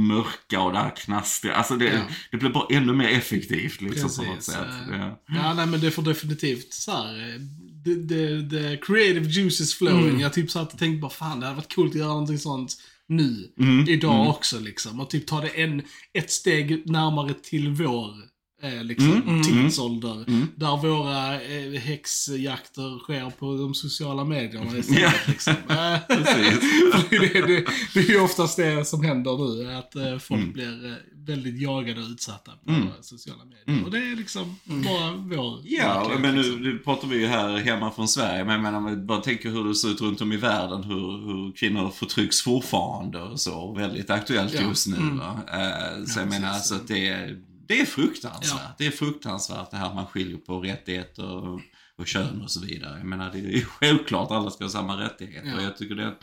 mörka 0.08 0.60
och 0.60 0.72
det 0.72 0.78
här 0.78 0.96
knastriga. 0.96 1.54
Alltså 1.54 1.76
det, 1.76 1.84
Ja. 1.84 2.00
det 2.30 2.36
blir 2.36 2.50
bara 2.50 2.66
ännu 2.70 2.92
mer 2.92 3.08
effektivt 3.08 3.80
liksom 3.80 4.10
på 4.16 4.22
något 4.22 4.34
Precis, 4.34 4.54
sätt. 4.54 4.66
Ja. 4.90 5.22
Ja, 5.28 5.54
nej 5.54 5.66
men 5.66 5.80
det 5.80 5.90
får 5.90 6.02
definitivt 6.02 6.72
så 6.72 6.90
här. 6.92 7.28
eh, 7.34 7.40
The, 7.84 8.76
creative 8.76 9.28
juices 9.28 9.74
flowing. 9.74 10.08
Mm. 10.08 10.20
Jag 10.20 10.32
typ 10.32 10.50
satt 10.50 10.72
och 10.72 10.78
tänkte 10.78 11.00
bara 11.00 11.10
fan 11.10 11.40
det 11.40 11.46
hade 11.46 11.56
varit 11.56 11.74
coolt 11.74 11.90
att 11.92 11.98
göra 11.98 12.08
någonting 12.08 12.38
sånt 12.38 12.76
nu. 13.08 13.52
Mm, 13.60 13.88
Idag 13.88 14.28
också 14.28 14.60
liksom. 14.60 15.00
Och 15.00 15.10
typ 15.10 15.26
ta 15.26 15.40
det 15.40 15.48
en, 15.48 15.82
ett 16.14 16.30
steg 16.30 16.90
närmare 16.90 17.34
till 17.42 17.68
vår 17.70 18.31
eh, 18.62 18.85
liksom, 18.85 19.42
tidsålder. 19.45 20.25
Där 20.57 20.76
våra 20.88 21.35
eh, 21.42 21.81
häxjakter 21.81 22.99
sker 22.99 23.31
på 23.31 23.57
de 23.57 23.75
sociala 23.75 24.25
medierna 24.25 24.76
istället. 24.78 25.00
Ja. 25.02 25.12
Liksom. 25.26 25.54
Eh, 25.69 25.99
det, 27.11 27.47
det, 27.47 27.64
det 27.95 28.00
är 28.00 28.11
ju 28.11 28.21
oftast 28.21 28.57
det 28.57 28.85
som 28.85 29.04
händer 29.04 29.54
nu, 29.64 29.73
att 29.75 29.97
eh, 29.97 30.19
folk 30.19 30.40
Mm. 30.40 30.52
blir 30.52 30.87
eh, 30.90 30.92
väldigt 31.16 31.62
jagade 31.62 32.00
och 32.00 32.07
utsatta 32.09 32.52
på 32.66 32.73
sociala 33.00 33.40
medier. 33.45 33.85
Och 33.85 33.90
det 33.90 33.99
är 33.99 34.16
liksom 34.16 34.57
bara 34.66 35.11
vår 35.12 35.52
Mm. 35.52 35.64
Ja, 35.64 35.95
verklighet, 35.95 36.21
men 36.21 36.35
nu, 36.35 36.42
liksom. 36.42 36.62
nu 36.62 36.78
pratar 36.78 37.09
vi 37.09 37.16
ju 37.21 37.26
här 37.26 37.57
hemma 37.57 37.90
från 37.90 38.09
Sverige, 38.09 38.45
men 38.45 38.52
jag 38.54 38.62
menar, 38.62 38.97
bara 38.97 39.21
tänker 39.21 39.50
hur 39.50 39.69
det 39.69 39.75
ser 39.75 39.88
ut 39.88 40.00
runt 40.00 40.21
om 40.21 40.33
i 40.33 40.37
världen, 40.37 40.85
hur, 40.85 41.26
hur 41.26 41.52
kvinnor 41.52 41.90
förtrycks 41.90 42.40
fortfarande 42.42 43.21
och 43.23 43.40
så, 43.40 43.73
väldigt 43.73 44.11
aktuellt 44.11 44.54
Ja. 44.54 44.61
just 44.69 44.87
nu. 44.87 44.97
Va? 45.19 45.40
Eh, 45.52 46.04
så 46.04 46.21
jag 46.21 46.28
menar, 46.28 46.49
alltså 46.49 46.75
att 46.75 46.88
det, 46.88 47.09
är- 47.09 47.37
det 47.69 47.81
är 47.81 47.85
fruktansvärt. 47.87 48.61
Ja. 48.62 48.75
Det 48.78 48.87
är 48.87 48.90
fruktansvärt 48.90 49.71
det 49.71 49.76
här 49.76 49.95
man 49.95 50.07
skiljer 50.07 50.37
på 50.38 50.61
rättigheter 50.61 51.37
och, 51.37 51.61
och 51.99 52.07
kön 52.07 52.42
och 52.42 52.50
så 52.50 52.61
vidare. 52.61 52.99
Jag 52.99 53.07
menar, 53.07 53.31
det 53.33 53.38
är 53.38 53.42
ju 53.42 53.64
självklart 53.81 54.31
att 54.31 54.37
alla 54.37 54.50
ska 54.50 54.64
ha 54.64 54.69
samma 54.71 55.00
rättigheter. 55.00 55.49
Ja. 55.57 55.61
Jag 55.62 55.76
tycker 55.76 55.95
det 55.95 56.14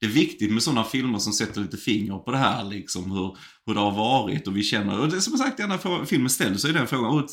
det 0.00 0.06
är 0.06 0.10
viktigt 0.10 0.52
med 0.52 0.62
sådana 0.62 0.84
filmer 0.84 1.18
som 1.18 1.32
sätter 1.32 1.60
lite 1.60 1.76
finger 1.76 2.18
på 2.18 2.30
det 2.30 2.38
här, 2.38 2.64
liksom 2.64 3.10
hur, 3.10 3.36
hur 3.66 3.74
det 3.74 3.80
har 3.80 3.90
varit 3.90 4.46
och 4.46 4.56
vi 4.56 4.62
känner, 4.62 5.00
och 5.00 5.08
det 5.08 5.20
som 5.20 5.38
sagt, 5.38 5.56
den 5.56 5.70
här 5.70 5.78
frå- 5.78 6.04
filmen 6.04 6.30
ställer 6.30 6.56
sig 6.56 6.72
den 6.72 6.86
frågan, 6.86 7.10
"Åh, 7.10 7.24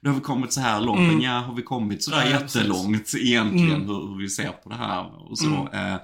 nu 0.00 0.08
har 0.10 0.14
vi 0.14 0.20
kommit 0.20 0.52
så 0.52 0.60
här 0.60 0.80
långt, 0.80 1.00
men 1.00 1.20
ja, 1.20 1.32
har 1.38 1.54
vi 1.54 1.62
kommit 1.62 2.02
sådär 2.04 2.24
Ja, 2.24 2.30
ja, 2.30 2.38
precis. 2.38 2.56
jättelångt 2.56 3.14
egentligen, 3.18 3.80
hur, 3.82 4.08
hur 4.08 4.18
vi 4.22 4.28
ser 4.28 4.48
på 4.52 4.68
det 4.68 4.74
här 4.74 5.30
och 5.30 5.38
så. 5.38 5.68
Eh, 5.72 5.96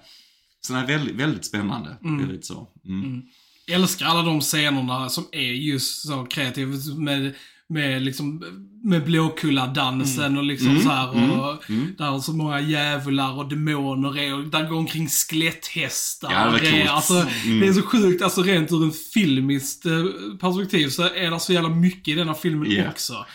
så 0.61 0.73
det 0.73 0.79
är 0.79 0.87
väldigt, 0.87 1.17
väldigt 1.17 1.45
spännande. 1.45 1.97
Väldigt 2.21 2.47
så. 2.47 2.69
Mm. 2.85 3.23
Älskar 3.69 4.07
alla 4.07 4.23
de 4.23 4.41
scenerna 4.41 5.09
som 5.09 5.27
är 5.33 5.53
just 5.53 6.07
så 6.09 6.25
kreativa 6.25 6.73
med, 6.97 7.35
med 7.69 8.03
liksom, 8.03 8.45
med 8.85 9.05
Blåkulla-dansen 9.05 10.39
och 10.39 10.45
liksom 10.45 10.81
så 10.81 10.89
här 10.89 11.09
och 11.09 11.63
där 11.99 12.19
så 12.19 12.33
många 12.33 12.61
djävular 12.61 13.39
och 13.39 13.49
demoner 13.49 14.19
är 14.19 14.35
och 14.35 14.45
där 14.45 14.69
går 14.69 14.77
omkring 14.77 15.09
skeletthästar. 15.09 16.33
Ja, 16.33 16.59
det 16.61 16.83
är, 16.83 16.89
alltså, 16.89 17.27
Det 17.61 17.67
är 17.67 17.73
så 17.73 17.83
sjukt, 17.83 18.23
alltså 18.23 18.43
rent 18.43 18.73
ur 18.73 18.83
en 18.85 18.93
filmiskt 19.15 19.87
eh, 19.87 19.93
perspektiv 20.41 20.89
så 20.89 21.03
är 21.03 21.31
det 21.31 21.41
så 21.41 21.53
jävla 21.53 21.69
mycket 21.69 22.09
i 22.09 22.15
denna 22.15 22.35
filmen 22.35 22.71
Ja. 22.71 22.89
också. 22.91 23.27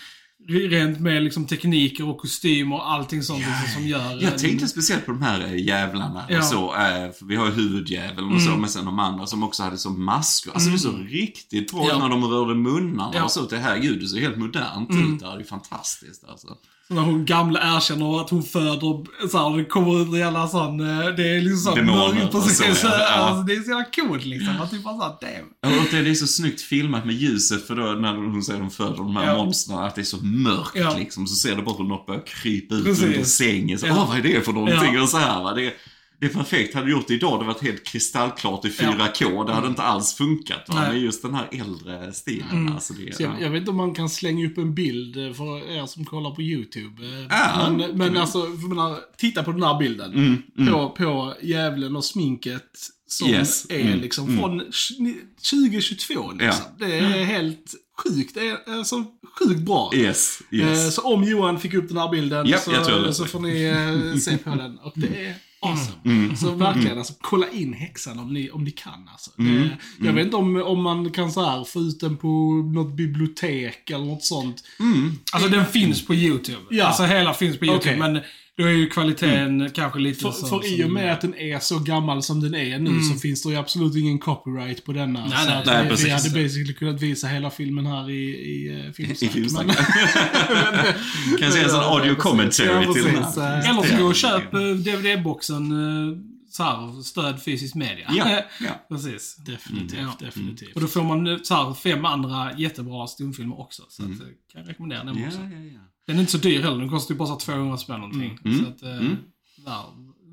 Rent 0.48 1.00
med 1.00 1.24
liksom 1.24 1.46
tekniker 1.48 2.08
och 2.10 2.18
kostymer 2.18 2.76
och 2.76 2.92
allting 2.92 3.24
sånt 3.24 3.40
liksom, 3.40 3.74
som 3.82 3.88
gör 3.88 4.24
Jag 4.24 4.38
tänkte 4.38 4.68
speciellt 4.68 5.06
på 5.06 5.12
de 5.12 5.22
här 5.22 5.42
eh, 5.46 5.66
jävlarna 5.66 6.26
Ja. 6.30 6.38
och 6.38 6.44
så. 6.44 6.66
eh, 6.76 7.12
För 7.12 7.26
vi 7.26 7.36
har 7.36 7.46
ju 7.46 7.52
huvudjäveln 7.52 8.34
och 8.34 8.42
så, 8.42 8.50
men 8.50 8.70
sen 8.70 8.86
de 8.86 9.00
andra 9.00 9.26
som 9.28 9.44
också 9.44 9.64
hade 9.64 9.78
som 9.78 10.06
masker. 10.06 10.52
Alltså 10.52 10.70
det 10.70 10.76
är 10.76 10.78
så 10.78 10.92
riktigt 10.98 11.72
bra 11.72 11.86
Ja. 11.90 12.00
när 12.00 12.10
de 12.10 12.24
rörde 12.26 12.56
munnarna 12.56 13.12
Ja. 13.14 13.24
och 13.24 13.32
så. 13.32 13.42
Det 13.42 13.58
här 13.58 13.78
ljudet 13.78 14.10
ser 14.10 14.20
helt 14.20 14.38
modernt 14.38 14.90
ut 14.92 15.20
där. 15.20 15.38
Det 15.38 15.44
är 15.44 15.48
fantastiskt 15.48 16.24
alltså. 16.30 16.48
När 16.90 17.02
hon 17.02 17.26
gamla 17.26 17.76
erkänner 17.78 18.22
att 18.22 18.30
hon 18.30 18.44
föder, 18.44 19.28
så 19.30 19.38
här, 19.50 19.58
det 19.58 19.66
kommer 19.66 20.02
ut 20.02 20.08
en 20.08 20.14
jävla 20.20 20.48
sån, 20.48 20.80
eh, 20.80 21.06
det 21.08 21.30
är 21.38 21.42
liksom 21.42 21.58
sån 21.60 21.76
Demoner 21.76 22.14
mörk- 22.14 22.34
och 22.36 22.44
precis. 22.44 22.80
så, 22.80 22.88
ja. 22.88 22.98
Ja. 23.00 23.08
Alltså, 23.14 23.44
det 23.44 23.54
är 23.54 23.60
så 23.62 23.70
jävla 23.70 23.86
coolt 23.86 24.26
liksom. 24.26 24.62
Att 24.62 24.72
typ 24.72 24.84
bara 24.84 24.98
såhär, 24.98 25.14
damn. 25.62 25.80
Och 25.80 25.86
det 25.92 26.02
det 26.02 26.10
är 26.10 26.14
så 26.14 26.28
snyggt 26.28 26.62
filmat 26.62 27.06
med 27.06 27.16
ljuset 27.16 27.68
för 27.68 27.76
då 27.76 27.84
när 27.84 28.14
hon 28.16 28.44
säger 28.44 28.60
att 28.62 28.70
de 28.70 28.76
föder 28.76 28.98
de 28.98 29.16
här 29.16 29.28
Ja. 29.28 29.38
monstren, 29.44 29.78
att 29.80 29.96
det 29.96 30.02
är 30.02 30.06
så 30.06 30.18
mörkt 30.26 30.72
Ja. 30.76 30.96
liksom. 30.98 31.28
Så 31.28 31.36
ser 31.36 31.56
du 31.56 31.62
bara 31.62 31.76
hur 31.78 31.84
något 31.84 32.06
börjar 32.06 32.24
krypa 32.26 32.76
ut 32.76 32.86
Precis. 32.86 33.04
under 33.04 33.24
sängen. 33.24 33.80
Så, 33.80 33.88
Ja. 33.88 33.94
Åh, 33.98 34.08
vad 34.08 34.18
är 34.18 34.22
det 34.22 34.42
för 34.46 34.54
någonting? 34.54 34.94
Ja. 34.94 35.02
Och 35.04 35.10
så 35.10 35.18
här, 35.18 35.44
va? 35.44 35.54
Det, 35.54 35.74
det 36.24 36.30
är 36.34 36.34
perfekt. 36.34 36.74
Hade 36.76 36.86
du 36.86 36.92
gjort 36.92 37.08
det 37.08 37.14
idag, 37.14 37.40
det 37.42 37.46
varit 37.46 37.62
helt 37.64 37.84
kristallklart 37.84 38.66
i 38.66 38.70
4K. 38.70 39.46
Det 39.48 39.54
hade 39.54 39.68
inte 39.68 39.82
alls 39.82 40.14
funkat. 40.14 40.64
Va? 40.70 40.76
Nej. 40.82 40.90
Men 40.94 41.02
just 41.02 41.22
den 41.22 41.34
här 41.34 41.48
äldre 41.52 42.14
stilen. 42.14 42.70
Alltså 42.74 42.94
det, 42.94 43.20
jag, 43.20 43.42
jag 43.42 43.50
vet 43.50 43.60
inte 43.60 43.72
om 43.72 43.78
man 43.78 43.94
kan 43.94 44.10
slänga 44.10 44.48
upp 44.48 44.58
en 44.58 44.74
bild 44.76 45.18
eh, 45.28 45.34
för 45.34 45.72
er 45.72 45.86
som 45.86 46.06
kollar 46.06 46.32
på 46.32 46.42
YouTube. 46.42 47.06
Eh, 47.06 47.26
Ja. 47.30 47.70
Men, 47.78 47.98
men 47.98 48.18
alltså, 48.18 48.42
för 48.42 48.50
jag 48.62 48.70
menar, 48.70 48.98
titta 49.18 49.44
på 49.44 49.52
den 49.52 49.64
här 49.64 49.80
bilden. 49.80 50.44
På, 50.72 50.90
på 50.90 51.34
djävulen 51.42 51.96
och 51.96 52.06
sminket 52.06 52.70
som 53.08 53.30
Yes. 53.30 53.66
är 53.70 53.80
Mm. 53.80 54.00
liksom 54.00 54.38
från 54.38 54.62
tj- 54.62 55.16
2022 55.52 56.32
liksom. 56.32 56.66
Ja. 56.80 56.86
Det 56.88 56.94
är 57.00 57.24
helt 57.26 57.74
sjukt. 58.04 58.34
Det 58.36 58.50
är 58.50 58.74
alltså 58.78 59.04
sjukt 59.40 59.60
bra. 59.62 59.92
Yes, 59.96 60.40
Eh, 60.52 60.60
yes. 60.60 60.96
Så 60.96 61.02
om 61.02 61.24
Johan 61.24 61.60
fick 61.60 61.74
upp 61.74 61.88
den 61.90 61.98
här 61.98 62.10
bilden 62.12 62.46
tror 62.48 63.06
så, 63.08 63.14
så 63.14 63.26
får 63.26 63.40
ni 63.40 63.64
eh, 64.14 64.18
se 64.20 64.38
på 64.38 64.50
den. 64.50 64.78
Och 64.78 64.94
det 64.96 65.08
är 65.26 65.36
awesome. 65.64 65.98
Mm. 66.06 66.36
Så 66.36 66.52
verkligen, 66.52 66.98
alltså, 66.98 67.14
kolla 67.22 67.50
in 67.50 67.74
häxan 67.74 68.20
om 68.20 68.34
ni, 68.34 68.50
om 68.52 68.64
ni 68.64 68.72
kan. 68.72 69.10
Alltså. 69.12 69.32
Mm. 69.40 69.70
Det, 70.00 70.06
jag 70.06 70.14
vet 70.14 70.26
inte 70.26 70.38
om, 70.38 70.56
om 70.56 70.84
man 70.84 71.12
kan 71.12 71.32
så 71.32 71.46
här 71.46 71.64
få 71.64 71.80
ut 71.80 72.00
den 72.00 72.18
på 72.18 72.28
något 72.74 72.94
bibliotek 72.94 73.90
eller 73.90 74.06
något 74.06 74.24
sånt. 74.24 74.64
Alltså 75.32 75.50
den 75.50 75.66
finns 75.66 76.06
på 76.06 76.16
YouTube. 76.16 76.62
Ja. 76.70 76.86
Alltså 76.86 77.04
hela 77.04 77.34
finns 77.34 77.60
på 77.60 77.66
YouTube. 77.66 77.96
Okej. 77.96 77.98
Men 77.98 78.22
då 78.58 78.64
är 78.64 78.70
ju 78.72 78.90
kvaliteten 78.90 79.70
kanske 79.74 80.00
lite 80.00 80.20
För, 80.22 80.32
så. 80.32 80.48
för 80.48 80.80
i 80.80 80.84
och 80.84 80.90
med 80.92 81.14
att 81.14 81.22
den 81.22 81.36
är 81.36 81.60
så 81.60 81.80
gammal 81.80 82.24
som 82.24 82.40
den 82.42 82.56
är 82.56 82.80
nu 82.80 83.02
så 83.02 83.20
finns 83.20 83.44
det 83.44 83.50
ju 83.50 83.56
absolut 83.56 83.96
ingen 83.96 84.20
copyright 84.20 84.86
på 84.86 84.94
denna. 84.94 85.20
Nej, 85.26 85.30
så 85.46 85.50
nej, 85.50 85.64
nej, 85.66 85.84
vi, 85.84 85.90
precis. 85.90 86.06
vi 86.06 86.10
hade 86.12 86.30
basically 86.30 86.74
kunnat 86.74 87.02
visa 87.02 87.28
hela 87.28 87.50
filmen 87.50 87.86
här 87.86 88.10
i, 88.10 88.14
i 88.30 88.88
I 88.90 88.94
filmsnack. 88.94 89.32
filmsnack. 89.32 89.66
Men- 90.50 91.38
kan 91.40 91.52
säga 91.52 91.64
en 91.64 91.70
sån 91.70 91.80
audio 91.84 92.16
commentary 92.16 92.70
Ja, 92.86 92.94
till 92.94 93.04
den 93.04 93.16
här. 93.24 93.60
Eh, 93.60 93.70
Eller 93.70 93.84
så 93.84 93.98
gå 93.98 94.04
och 94.08 94.16
köp 94.16 94.54
eh, 94.54 94.60
DVD-boxen, 94.60 95.72
eh, 95.72 96.18
så 96.50 96.64
här, 96.64 97.02
stöd 97.02 97.44
fysisk 97.44 97.76
media. 97.76 98.12
Ja, 98.16 98.42
ja. 98.60 98.86
Precis. 98.90 99.36
Definitivt, 99.46 100.00
Ja. 100.00 100.26
definitivt. 100.26 100.76
Och 100.76 100.82
då 100.82 100.88
får 100.88 101.04
man 101.04 101.28
eh, 101.28 101.38
så 101.44 101.54
här, 101.56 101.74
fem 101.74 102.06
andra 102.06 102.52
jättebra 102.58 103.08
stumfilmer 103.08 103.60
också. 103.60 103.84
Så 103.90 104.04
att, 104.04 104.10
eh, 104.10 104.16
kan 104.52 104.62
jag 104.62 104.70
rekommendera 104.70 105.04
den 105.04 105.18
Ja, 105.20 105.28
också. 105.28 105.40
ja, 105.40 105.48
ja. 105.74 105.80
Den 106.08 106.16
är 106.16 106.20
inte 106.20 106.32
så 106.32 106.38
dyr 106.38 106.62
heller, 106.62 106.78
den 106.78 106.90
kostar 106.90 107.14
ju 107.14 107.18
bara 107.20 107.28
så 107.28 107.36
200 107.36 107.78
spänn 107.78 108.00
någonting. 108.00 108.38
Så 108.44 108.68
att, 108.68 108.82
eh, 108.84 108.90
där, 108.90 109.84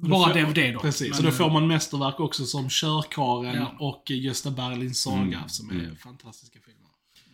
då 0.03 0.09
bara 0.09 0.29
får- 0.35 0.35
DVD 0.41 0.73
då. 0.75 0.81
Precis, 0.81 1.09
Men, 1.09 1.17
så 1.17 1.23
då 1.23 1.29
eh, 1.29 1.35
får 1.35 1.51
man 1.51 1.67
mästerverk 1.69 2.21
också 2.21 2.45
som 2.47 2.69
Körkaren 2.71 3.55
Ja. 3.57 3.77
och 3.79 4.11
Gösta 4.11 4.51
Berlings 4.51 5.01
saga, 5.01 5.49
som 5.49 5.71
är 5.71 5.95
fantastiska 6.03 6.59
filmer. 6.65 6.81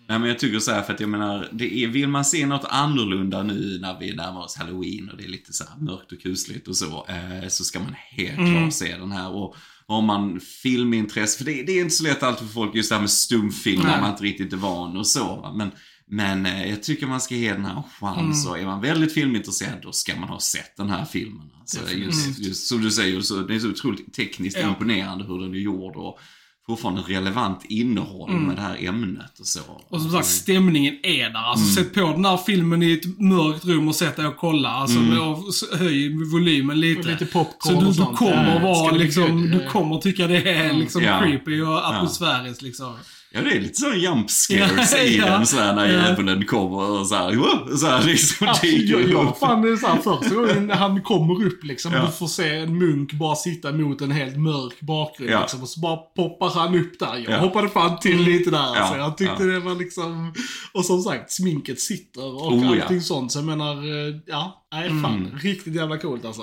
Nej 0.09 0.18
men 0.18 0.29
jag 0.29 0.38
tycker 0.38 0.59
så 0.59 0.70
här 0.72 0.83
för 0.83 0.92
att 0.94 1.01
jag 1.01 1.09
menar, 1.09 1.49
det 1.53 1.75
är, 1.85 1.88
vill 1.88 2.09
man 2.09 2.25
se 2.25 2.46
något 2.46 2.64
annorlunda 2.68 3.42
nu 3.42 3.79
när 3.81 3.99
vi 4.01 4.14
närmar 4.14 4.40
oss 4.40 4.57
halloween 4.57 5.09
och 5.11 5.16
det 5.16 5.25
är 5.25 5.29
lite 5.29 5.53
så 5.53 5.64
här 5.64 5.77
mörkt 5.81 6.12
och 6.12 6.20
kusligt 6.20 6.68
och 6.68 6.77
så, 6.77 7.07
eh, 7.09 7.49
så 7.49 7.64
ska 7.64 7.81
man 7.81 7.94
helt 8.11 8.37
klart 8.37 8.72
se 8.72 8.96
den 8.96 9.12
här. 9.12 9.31
Och 9.31 9.57
har 9.88 10.03
man 10.03 10.40
filmintresse, 10.40 11.38
för 11.38 11.44
det, 11.44 11.62
det 11.62 11.72
är 11.72 11.81
inte 11.81 11.94
så 11.94 12.05
lätt 12.05 12.22
alltid 12.22 12.46
för 12.49 12.55
folk 12.55 12.75
just 12.75 12.88
det 12.88 12.94
här 12.94 13.01
med 13.03 13.11
stumfilm 13.11 13.83
när 13.83 14.01
man 14.01 14.11
inte 14.11 14.22
riktigt 14.22 14.53
är 14.53 14.57
van 14.57 14.96
och 14.96 15.07
så. 15.07 15.53
Men, 15.57 15.70
men 16.10 16.46
eh, 16.46 16.70
jag 16.70 16.82
tycker 16.82 17.06
man 17.06 17.20
ska 17.20 17.34
ge 17.34 17.52
den 17.52 17.64
här 17.64 17.76
en 17.76 17.82
chans 18.00 18.46
och 18.46 18.58
är 18.58 18.64
man 18.66 18.80
väldigt 18.80 19.12
filmintresserad 19.14 19.78
då 19.82 19.92
ska 19.92 20.16
man 20.16 20.28
ha 20.28 20.40
sett 20.40 20.76
den 20.76 20.90
här 20.90 21.04
filmen. 21.04 21.50
Alltså, 21.60 21.94
just, 21.94 22.38
just 22.38 22.66
som 22.66 22.80
du 22.80 22.90
säger, 22.90 23.20
så, 23.20 23.34
det 23.42 23.54
är 23.54 23.58
så 23.58 23.68
otroligt 23.70 24.14
tekniskt 24.14 24.58
Ja. 24.60 24.68
imponerande 24.68 25.24
hur 25.24 25.38
den 25.40 25.54
är 25.54 25.58
gjord 25.58 25.96
och 25.96 26.18
fortfarande 26.66 27.00
relevant 27.00 27.64
innehåll 27.68 28.32
med 28.32 28.56
det 28.56 28.62
här 28.62 28.84
ämnet 28.88 29.38
och 29.40 29.46
så. 29.46 29.60
Och 29.88 30.00
som 30.02 30.10
sagt, 30.10 30.26
stämningen 30.26 30.94
är 31.02 31.30
där. 31.30 31.50
Alltså 31.50 31.74
sätt 31.74 31.94
på 31.94 32.00
den 32.00 32.24
här 32.24 32.36
filmen 32.36 32.82
i 32.82 32.92
ett 32.92 33.18
mörkt 33.20 33.64
rum 33.64 33.88
och 33.88 33.94
sätt 33.94 34.16
dig 34.16 34.26
och 34.26 34.36
kolla. 34.36 34.68
Alltså, 34.68 34.98
och 35.20 35.48
s- 35.48 35.64
höj 35.78 36.08
volymen 36.32 36.80
lite. 36.80 37.00
Och 37.00 37.06
lite 37.06 37.26
popcorn 37.26 37.56
Så 37.62 37.70
du, 37.70 37.76
och 37.76 37.84
du 37.92 37.94
sånt. 37.94 38.18
kommer 38.18 38.54
Ja, 38.54 38.62
vara 38.62 38.90
liksom, 38.96 39.42
du 39.50 39.68
kommer 39.68 39.98
tycka 39.98 40.26
det 40.26 40.50
är 40.50 40.72
liksom 40.72 41.02
Ja. 41.02 41.20
creepy 41.20 41.60
och 41.60 41.88
atmosfäriskt 41.94 42.62
liksom. 42.62 42.94
Ja, 43.37 43.42
det 43.42 43.51
är 43.57 43.61
lite 43.61 43.75
så 43.81 43.92
jump 43.94 44.31
scares 44.31 44.92
Ja, 44.92 44.99
i 44.99 45.16
ja. 45.16 45.27
den 45.27 45.46
så 45.46 45.57
här, 45.57 45.75
när 45.75 45.87
Ja. 45.92 45.92
djävulen 46.09 46.44
kommer 46.46 47.01
och 47.01 47.07
så 47.07 47.14
här, 47.14 47.35
"Wow!" 47.37 47.77
så 47.77 47.87
här 47.87 48.03
liksom 48.05 48.49
Alltså, 48.49 48.66
dyker 48.66 49.09
jag, 49.09 49.29
upp. 49.29 49.38
fan 49.38 49.62
det 49.62 49.68
är 49.68 49.77
så 49.77 49.87
här, 49.87 49.96
första 49.96 50.35
gången 50.35 50.70
han 50.70 51.03
kommer 51.03 51.46
upp 51.46 51.64
liksom, 51.64 51.92
Ja. 51.92 52.07
du 52.07 52.12
får 52.12 52.27
se 52.27 52.57
en 52.57 52.79
munk 52.79 53.12
bara 53.12 53.37
sitta 53.37 53.72
mot 53.72 54.01
en 54.01 54.11
helt 54.11 54.37
mörk 54.37 54.81
bakgrund 54.81 55.31
Ja. 55.33 55.40
liksom, 55.40 55.62
och 55.62 55.68
så 55.68 55.81
bara 55.81 55.96
poppar 55.96 56.51
han 56.61 56.75
upp 56.75 56.99
där. 56.99 57.14
Jag 57.16 57.33
Ja. 57.33 57.38
hoppade 57.38 57.68
fan 57.68 57.99
till 58.01 58.22
lite 58.22 58.51
där 58.51 58.59
alltså. 58.59 58.94
Ja, 58.94 58.99
Jag 58.99 59.16
tyckte 59.18 59.44
det 59.44 59.61
var 59.61 59.75
liksom, 59.75 60.35
och 60.72 60.85
som 60.85 61.03
sagt, 61.03 61.33
sminket 61.33 61.81
sitter 61.81 62.25
och 62.25 62.53
Oh. 62.53 62.62
Mm. 62.66 62.81
allting 62.83 63.01
sånt. 63.01 63.33
Så 63.33 63.38
jag 63.38 63.46
menar, 63.46 63.72
eh, 63.72 64.14
ja, 64.27 64.66
nej 64.72 64.88
fan, 64.88 65.38
riktigt 65.42 65.75
jävla 65.75 65.99
coolt 65.99 66.25
alltså. 66.25 66.42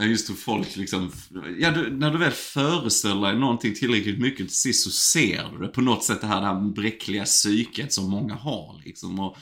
Ja, 0.00 0.04
just 0.04 0.30
hur 0.30 0.34
folk 0.34 0.76
liksom, 0.76 1.12
ja, 1.58 1.70
du, 1.70 1.90
när 1.90 2.10
du 2.10 2.18
väl 2.18 2.30
föreställer 2.30 3.28
dig 3.28 3.38
någonting 3.38 3.74
tillräckligt 3.74 4.18
mycket 4.18 4.48
till 4.48 4.56
sist 4.56 4.84
så 4.84 4.90
ser 4.90 5.50
du 5.52 5.66
det 5.66 5.68
på 5.68 5.80
något 5.80 6.04
sätt, 6.04 6.20
det 6.20 6.26
här, 6.26 6.40
det 6.40 6.46
här 6.46 6.60
bräckliga 6.60 7.24
psyket 7.24 7.92
som 7.92 8.10
många 8.10 8.34
har 8.34 8.82
liksom. 8.84 9.20
Och, 9.20 9.36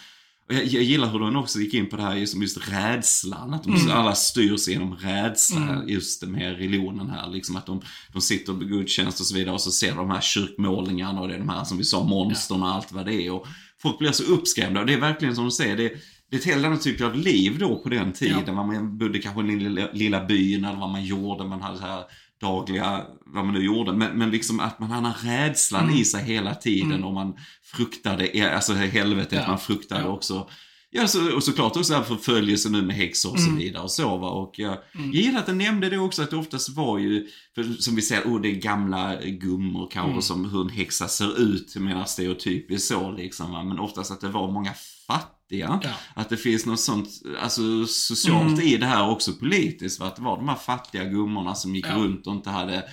och 0.49 0.55
jag, 0.55 0.65
jag 0.65 0.83
gillar 0.83 1.13
hur 1.13 1.19
de 1.19 1.37
också 1.37 1.59
gick 1.59 1.75
in 1.75 1.89
på 1.89 1.97
det 1.97 2.03
här 2.03 2.17
just, 2.17 2.37
just 2.37 2.73
rädslan, 2.73 3.55
att 3.55 3.65
de 3.65 3.91
alla 3.91 4.15
styrs 4.15 4.69
genom 4.69 4.97
rädsla, 4.97 5.85
just 5.87 6.21
det 6.21 6.27
med 6.27 6.59
religionen 6.59 7.11
här, 7.11 7.31
liksom 7.31 7.57
att 7.57 7.67
de, 7.67 7.83
de 8.13 8.23
sitter 8.23 8.53
på 8.53 8.65
gudstjänst 8.65 9.21
och 9.21 9.27
så 9.27 9.35
vidare 9.35 9.55
och 9.55 9.61
så 9.61 9.71
ser 9.71 9.95
de 9.95 10.11
här 10.11 10.21
kyrkmålningarna 10.21 11.21
och 11.21 11.29
det 11.29 11.35
är 11.35 11.39
de 11.39 11.49
här 11.49 11.65
som 11.65 11.79
vi 11.79 11.85
sa, 11.85 12.05
monstren 12.05 12.63
och 12.63 12.69
allt 12.69 12.93
vad 12.93 13.07
det 13.07 13.27
är. 13.27 13.31
Och 13.31 13.47
folk 13.83 13.99
blir 13.99 14.13
så 14.13 14.25
uppskrämda 14.25 14.81
och 14.81 14.87
det 14.87 14.95
är 14.95 15.01
verkligen 15.01 15.35
som 15.35 15.45
du 15.45 15.51
säger, 15.51 15.77
det, 15.77 15.93
det 16.31 16.37
är 16.37 16.41
ett 16.41 16.47
helt 16.47 16.65
annat 16.67 16.83
typ 16.83 17.01
av 17.01 17.15
liv 17.15 17.59
då 17.59 17.79
på 17.79 17.89
den 17.89 18.13
tiden. 18.13 18.43
Ja. 18.47 18.53
Man 18.53 18.99
bodde 18.99 19.19
kanske 19.19 19.43
i 19.43 19.45
den 19.47 19.59
lilla, 19.59 19.89
lilla 19.93 20.25
byn 20.25 20.65
eller 20.65 20.79
vad 20.79 20.91
man 20.91 21.05
gjorde. 21.05 21.45
Man 21.45 21.61
hade 21.63 21.81
här 21.81 22.03
dagliga, 22.41 23.03
vad 23.27 23.45
man 23.45 23.55
nu 23.55 23.65
gjorde. 23.65 23.93
Men, 23.93 24.19
men 24.19 24.31
liksom 24.31 24.61
att 24.61 24.79
man 24.79 24.91
hade 24.91 25.09
rädslan 25.23 25.85
Mm. 25.85 25.97
i 25.97 26.05
sig 26.05 26.25
hela 26.25 26.55
tiden 26.55 27.05
och 27.05 27.15
man 27.15 27.37
fruktade, 27.65 28.55
alltså 28.55 28.73
helvetet, 28.75 29.33
Ja. 29.43 29.49
man 29.49 29.59
fruktade 29.59 30.01
Ja. 30.01 30.09
också. 30.09 30.49
Ja, 30.97 31.09
så, 31.09 31.35
och 31.37 31.45
såklart 31.45 31.77
också 31.77 31.95
här 31.95 32.03
förföljelse 32.03 32.69
nu 32.69 32.83
med 32.83 32.97
häxor 32.97 33.31
och 33.33 33.41
så 33.41 33.47
Mm. 33.47 33.59
vidare 33.59 33.83
och 33.83 33.91
så 33.91 34.17
va. 34.17 34.29
Och 34.31 34.55
jag, 34.59 34.79
jag 34.95 35.07
gillar 35.15 35.41
att 35.41 35.47
den 35.47 35.59
nämnde 35.59 35.91
det 35.91 35.99
också 35.99 36.23
att 36.23 36.31
det 36.31 36.37
oftast 36.37 36.69
var 36.69 36.99
ju, 36.99 37.27
för, 37.55 37.65
som 37.83 37.95
vi 37.97 38.03
säger, 38.03 38.23
oh 38.25 38.41
det 38.41 38.49
är 38.49 38.55
gamla 38.55 39.17
gummor 39.25 39.89
kanske 39.93 40.11
Mm. 40.11 40.23
som 40.23 40.51
hur 40.51 40.61
en 40.61 40.69
häxa 40.69 41.09
ser 41.09 41.41
ut, 41.41 41.73
jag 41.75 41.85
menar 41.85 42.05
stereotypiskt 42.05 42.89
så 42.89 43.13
liksom 43.13 43.51
va. 43.53 43.65
Men 43.65 43.79
oftast 43.79 44.11
att 44.11 44.21
det 44.21 44.29
var 44.29 44.51
många 44.53 44.73
fattiga. 45.07 45.81
Ja. 45.83 45.91
Att 46.15 46.29
det 46.29 46.37
finns 46.37 46.67
något 46.67 46.81
sånt, 46.81 47.09
alltså 47.43 47.87
socialt 47.87 48.49
Mm. 48.59 48.61
i 48.61 48.77
det 48.77 48.87
här 48.87 49.11
också 49.11 49.33
politiskt. 49.33 50.01
Va? 50.01 50.07
Att 50.07 50.17
det 50.17 50.23
var 50.23 50.37
de 50.37 50.49
här 50.49 50.57
fattiga 50.57 51.05
gummorna 51.05 51.55
som 51.55 51.75
gick 51.75 51.87
Ja. 51.87 51.95
runt 51.97 52.27
och 52.27 52.33
inte 52.33 52.51
hade 52.51 52.85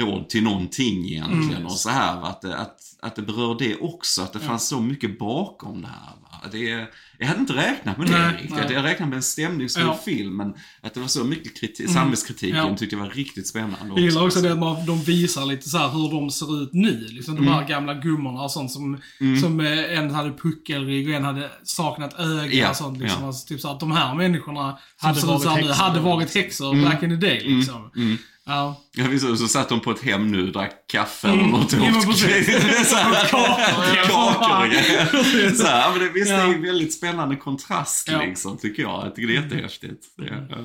råd 0.00 0.28
till 0.28 0.42
någonting 0.42 1.06
egentligen. 1.08 1.50
Mm. 1.52 1.66
Och 1.66 1.72
så 1.72 1.90
här? 1.90 2.22
Att, 2.22 2.44
att, 2.44 2.76
att 3.02 3.16
det 3.16 3.22
berör 3.22 3.56
det 3.58 3.76
också, 3.76 4.22
att 4.22 4.32
det 4.32 4.38
fanns 4.40 4.68
så 4.68 4.80
mycket 4.80 5.18
bakom 5.18 5.80
det 5.82 5.88
här. 5.88 6.12
Va? 6.22 6.48
Det, 6.52 6.86
jag 7.18 7.26
hade 7.26 7.40
inte 7.40 7.52
räknat 7.52 7.98
med 7.98 8.06
det 8.06 8.18
Nej, 8.18 8.32
riktigt. 8.32 8.50
nej. 8.50 8.66
Jag 8.72 8.84
räknade 8.84 9.10
med 9.10 9.16
en 9.16 9.22
stämningsfull 9.22 9.84
Ja. 9.86 9.98
film, 10.04 10.36
men 10.36 10.54
att 10.82 10.94
det 10.94 11.00
var 11.00 11.06
så 11.08 11.24
mycket 11.24 11.60
kritik, 11.60 11.80
Mm. 11.80 11.92
samhällskritik 11.94 12.54
Ja. 12.54 12.76
tyckte 12.76 12.96
jag 12.96 13.02
var 13.02 13.10
riktigt 13.10 13.46
spännande 13.48 13.76
Jag 13.88 13.98
gillar 13.98 14.24
också 14.26 14.40
det 14.40 14.52
att 14.52 14.86
de 14.86 15.02
visar 15.02 15.46
lite 15.46 15.68
så 15.68 15.78
hur 15.88 16.10
de 16.10 16.30
ser 16.30 16.62
ut 16.62 16.70
nu. 16.72 17.06
Liksom 17.10 17.34
de 17.34 17.42
Mm. 17.42 17.54
här 17.54 17.68
gamla 17.68 17.94
gummorna 17.94 18.42
och 18.42 18.50
sånt 18.50 18.72
som, 18.72 19.00
som 19.40 19.60
eh, 19.60 19.98
en 19.98 20.10
hade 20.10 20.32
puckelrygg 20.32 21.08
och 21.08 21.14
en 21.14 21.24
hade 21.24 21.50
saknat 21.64 22.18
öga 22.20 22.52
Ja, 22.54 22.70
och 22.70 22.76
sånt. 22.76 22.98
Liksom. 22.98 23.24
Alltså, 23.24 23.48
typ 23.48 23.60
så 23.60 23.68
att 23.70 23.80
de 23.80 23.92
här 23.92 24.14
människorna 24.14 24.78
som 25.00 25.06
Hade 25.08 25.20
ser 25.20 25.26
ut 25.26 25.30
varit 25.30 25.42
så 25.42 25.48
här 25.48 25.56
nu 25.62 25.68
häxor. 25.68 25.84
hade 25.84 26.00
varit 26.00 26.34
häxor 26.34 26.84
back 26.84 27.02
in 27.02 27.10
the 27.20 27.26
day 27.26 27.42
liksom. 27.46 27.90
Mm. 28.50 28.58
Ja. 28.58 28.80
Ja, 28.92 29.04
visst, 29.10 29.24
och 29.26 29.38
så 29.38 29.48
satt 29.48 29.68
de 29.68 29.80
på 29.80 29.90
ett 29.90 30.02
hem 30.02 30.30
nu 30.30 30.46
och 30.46 30.52
drack 30.52 30.84
kaffe 30.92 31.28
Mm. 31.28 31.40
eller 31.40 31.48
något. 31.50 31.72
Ja, 31.72 31.78
men 31.80 31.94
precis. 32.02 32.46
Kakor. 32.46 32.60
Så 35.54 35.66
här, 35.66 35.90
men 35.90 35.98
det, 36.00 36.08
visst, 36.14 36.26
det 36.28 36.34
är 36.34 36.46
Ja. 36.46 36.54
en 36.54 36.62
väldigt 36.62 36.94
spännande 36.94 37.36
kontrast 37.36 38.08
Ja. 38.12 38.20
liksom, 38.22 38.58
tycker 38.58 38.82
jag. 38.82 39.06
Jag 39.06 39.14
tycker 39.14 39.28
det 39.28 39.36
är 39.36 39.42
jättehäftigt. 39.42 40.04
Det, 40.18 40.46
ja. 40.50 40.56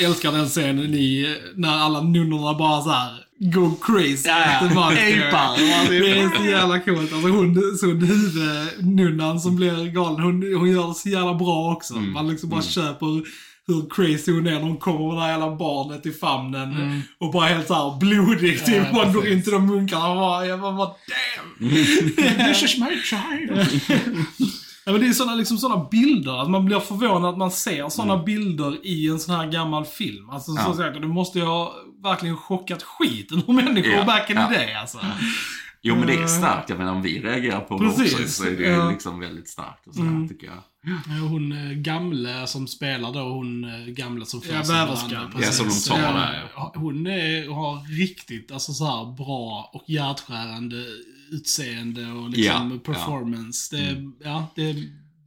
Jag 0.00 0.06
älskar 0.10 0.32
den 0.32 0.46
scenen 0.48 0.94
i, 0.94 1.36
när 1.54 1.78
alla 1.78 2.00
nunnorna 2.02 2.58
bara 2.58 2.82
så 2.82 2.90
här 2.90 3.10
go 3.40 3.74
crazy. 3.82 4.28
Ja, 4.28 4.38
ja. 4.62 4.68
Det 4.68 4.74
var- 4.74 4.92
Apar. 4.92 5.88
Det 5.90 6.10
är 6.20 6.36
så 6.38 6.44
jävla 6.44 6.80
coolt. 6.80 7.12
Alltså 7.12 7.28
hon, 7.28 7.76
så 7.80 7.86
huvudnunnan 7.86 9.40
som 9.40 9.56
blir 9.56 9.86
galen, 9.92 10.20
hon, 10.20 10.54
hon 10.58 10.70
gör 10.70 10.88
det 10.88 10.94
så 10.94 11.08
jävla 11.08 11.34
bra 11.34 11.72
också. 11.72 11.94
Mm. 11.94 12.12
Man 12.12 12.28
liksom 12.28 12.50
bara 12.50 12.62
köper 12.62 13.22
hur 13.68 13.90
crazy 13.90 14.32
hon 14.32 14.46
är 14.46 14.52
när 14.52 14.60
hon 14.62 14.76
kommer 14.76 15.06
med 15.08 15.16
det 15.16 15.20
här 15.22 15.30
jävla 15.30 15.56
barnet 15.56 16.06
i 16.06 16.12
famnen. 16.12 17.02
Och 17.18 17.32
bara 17.32 17.46
helt 17.46 17.66
såhär 17.66 17.98
blodig. 17.98 18.64
Typ. 18.66 18.76
Ja, 18.92 19.04
man 19.04 19.12
går 19.12 19.28
in 19.28 19.42
till 19.42 19.52
de 19.52 19.66
munkarna 19.66 20.08
och 20.10 20.16
bara, 20.16 20.46
jag 20.46 20.60
bara, 20.60 20.72
bara 20.72 20.88
damn! 20.88 21.70
This 22.48 22.62
is 22.62 22.78
my 22.78 22.96
child. 23.02 23.68
Ja, 24.84 24.92
men 24.92 25.00
det 25.00 25.06
är 25.08 25.12
såna, 25.12 25.34
liksom 25.34 25.58
såna 25.58 25.84
bilder, 25.90 26.42
att 26.42 26.50
man 26.50 26.64
blir 26.64 26.78
förvånad 26.80 27.30
att 27.30 27.38
man 27.38 27.50
ser 27.50 27.88
såna 27.88 28.22
bilder 28.22 28.86
i 28.86 29.08
en 29.08 29.18
sån 29.20 29.34
här 29.34 29.46
gammal 29.46 29.84
film. 29.84 30.30
Alltså 30.30 30.50
Mm. 30.50 30.62
Ja. 30.66 30.72
så 30.72 30.76
säkert, 30.78 31.00
det 31.02 31.08
måste 31.08 31.38
ju 31.38 31.44
ha 31.44 31.74
verkligen 32.02 32.36
chockat 32.36 32.82
skiten 32.82 33.42
ur 33.48 33.52
människor 33.52 33.92
Ja, 33.92 34.04
back 34.04 34.30
in 34.30 34.36
ja. 34.36 34.46
the 34.48 34.54
day 34.54 34.74
alltså. 34.74 34.98
Jo 35.82 35.94
men 35.96 36.06
det 36.06 36.14
är 36.14 36.26
starkt, 36.26 36.68
jag 36.70 36.78
menar 36.78 36.92
om 36.92 37.02
vi 37.02 37.20
reagerar 37.22 37.60
på 37.60 37.78
det 37.78 37.84
Precis, 37.88 38.14
också 38.14 38.28
så 38.28 38.44
är 38.44 38.50
det 38.50 38.62
ju 38.62 38.90
liksom 38.90 39.20
väldigt 39.20 39.48
starkt 39.48 39.86
och 39.86 39.94
sådär 39.94 40.08
Mm. 40.08 40.28
tycker 40.28 40.46
jag. 40.46 40.56
Ja, 40.82 41.14
Hon 41.28 41.52
eh, 41.52 41.72
gamle 41.72 42.46
som 42.46 42.66
spelar 42.66 43.12
då, 43.12 43.20
hon 43.20 43.64
eh, 43.64 43.86
gamle 43.86 44.26
som 44.26 44.42
Ja, 44.50 44.62
varandra. 44.68 45.30
precis. 45.34 45.60
Ja, 45.60 45.70
som 45.70 45.94
de 45.94 46.02
tar 46.02 46.08
Ja, 46.08 46.12
där, 46.12 46.80
Hon 46.80 47.06
är, 47.06 47.48
har 47.54 47.98
riktigt 47.98 48.52
alltså, 48.52 48.72
så 48.72 48.84
här, 48.84 49.16
bra 49.16 49.70
och 49.74 49.84
hjärtskärande 49.90 50.84
utseende 51.30 52.06
och 52.12 52.30
liksom 52.30 52.80
Ja, 52.84 52.92
performance. 52.92 53.76
Det, 53.76 54.02
ja, 54.24 54.46
det, 54.54 54.76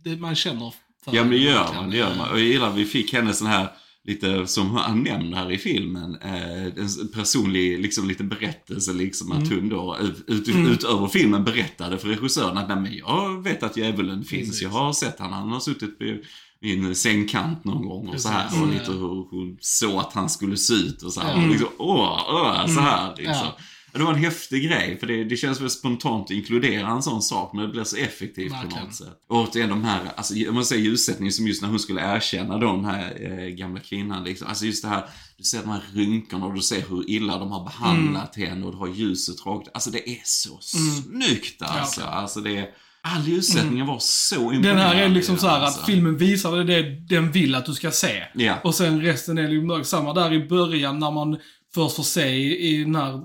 det, 0.04 0.16
man 0.18 0.36
känner 0.36 0.74
för 1.04 1.16
Ja 1.16 1.22
men 1.24 1.32
det 1.32 1.38
gör 1.38 1.74
man, 1.74 1.90
det 1.90 1.98
gör 1.98 2.16
man. 2.16 2.30
Och 2.30 2.40
jag 2.40 2.48
gillar 2.48 2.70
att 2.70 2.76
vi 2.76 2.86
fick 2.86 3.14
henne 3.14 3.34
sån 3.34 3.48
här, 3.48 3.68
lite 4.08 4.48
som 4.48 4.72
han 4.72 5.04
nämner 5.04 5.38
här 5.38 5.52
i 5.52 5.58
filmen, 5.58 6.18
eh, 6.22 6.66
en 6.66 7.08
personlig 7.14 7.80
liksom 7.80 8.08
liten 8.08 8.30
berättelse 8.30 8.94
liksom 8.94 9.32
att 9.32 9.50
hon 9.50 9.70
då 9.70 9.98
ut, 10.02 10.24
ut, 10.28 10.48
utöver 10.48 11.08
filmen 11.08 11.44
berättade 11.44 11.98
för 11.98 12.08
regissören 12.08 12.58
att 12.58 12.68
nej 12.68 12.78
men 12.78 12.94
jag 12.94 13.44
vet 13.44 13.64
att 13.64 13.78
djävulen 13.78 14.24
finns, 14.24 14.50
Precis. 14.50 14.62
jag 14.62 14.70
har 14.70 14.94
sett 14.94 15.20
han, 15.20 15.34
han 15.34 15.52
har 15.52 15.60
suttit 15.60 16.00
på 16.00 16.18
en 16.62 16.96
sängkant 16.96 17.64
någon 17.64 17.86
gång 17.90 18.08
och 18.08 18.22
så 18.22 18.30
här 18.30 18.44
Precis. 18.44 18.62
och 18.62 18.68
lite 18.68 18.92
hur 18.92 19.30
hon 19.30 19.58
såg 19.60 20.00
att 20.00 20.14
han 20.14 20.30
skulle 20.30 20.58
se 20.58 20.74
ut 20.74 21.02
och 21.02 21.14
så 21.14 21.22
här. 21.22 21.34
Mm. 21.34 21.44
Och 21.44 21.50
liksom, 21.50 21.70
åh, 21.78 22.26
åh, 22.30 22.68
så 22.68 22.80
här 22.80 23.16
liksom. 23.18 23.34
Ja. 23.34 23.58
Ja, 23.92 24.00
Det 24.00 24.06
var 24.06 24.14
en 24.14 24.20
häftig 24.20 24.64
grej, 24.64 24.98
för 25.00 25.08
det, 25.08 25.24
det 25.24 25.38
känns 25.38 25.62
väl 25.62 25.70
spontant 25.70 26.26
att 26.26 26.32
inkludera 26.32 26.88
en 26.88 27.04
sån 27.04 27.22
sak, 27.22 27.54
men 27.54 27.66
det 27.66 27.72
blir 27.72 27.84
så 27.84 27.96
effektivt 27.96 28.52
på 28.52 28.58
Verkligen. 28.58 28.86
något 28.86 28.96
sätt. 28.96 29.08
Och 29.30 29.38
återigen 29.38 29.70
de 29.70 29.84
här, 29.84 30.02
alltså 30.16 30.34
jag 30.34 30.54
måste 30.54 30.74
säga 30.76 30.86
ljussättningen 30.86 31.34
som 31.34 31.48
just 31.48 31.62
när 31.62 31.70
hon 31.70 31.80
skulle 31.80 32.16
erkänna 32.16 32.58
då 32.58 32.72
den 32.72 32.86
här 32.86 33.18
eh, 33.22 33.48
gamla 33.48 33.80
kvinnan 33.80 34.24
liksom. 34.24 34.48
Alltså 34.48 34.66
just 34.66 34.84
det 34.84 34.90
här, 34.90 35.04
du 35.38 35.44
ser 35.44 35.62
de 35.62 35.70
här 35.70 35.82
rynkorna 35.94 36.46
och 36.46 36.54
du 36.54 36.62
ser 36.62 36.84
hur 36.90 37.10
illa 37.10 37.38
de 37.38 37.52
har 37.52 37.64
behandlat 37.64 38.36
henne 38.36 38.66
och 38.66 38.72
du 38.72 38.78
har 38.78 38.88
ljuset 38.88 39.46
rakt. 39.46 39.68
Alltså 39.74 39.90
det 39.92 40.10
är 40.10 40.22
så 40.24 40.60
snyggt 40.62 41.62
alltså. 41.62 42.02
Alltså 42.02 42.40
det 42.42 42.58
är, 42.58 42.70
all 43.02 43.28
ljussättningen 43.28 43.88
var 43.88 44.00
så 44.00 44.36
imponerande. 44.36 44.68
Den 44.70 44.78
här 44.78 44.96
är 44.96 45.10
liksom 45.10 45.38
så 45.38 45.48
här 45.48 45.60
alltså. 45.60 45.80
att 45.80 45.86
filmen 45.86 46.18
visar 46.18 46.64
det 46.64 46.82
den 47.10 47.32
vill 47.32 47.56
att 47.56 47.66
du 47.66 47.74
ska 47.74 47.92
se. 47.92 48.24
Ja. 48.36 48.56
Och 48.64 48.76
sen 48.76 49.02
resten 49.02 49.38
är 49.38 49.50
ju 49.50 49.62
mörkt. 49.62 49.88
Samma 49.88 50.14
där 50.14 50.34
i 50.34 50.48
början 50.48 51.00
när 51.00 51.12
man 51.12 51.38
först 51.74 51.96
får 51.96 52.04
se 52.04 52.28
i, 52.28 52.68
i 52.68 52.84
den 52.84 52.96
här 52.96 53.22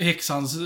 häxans, 0.00 0.56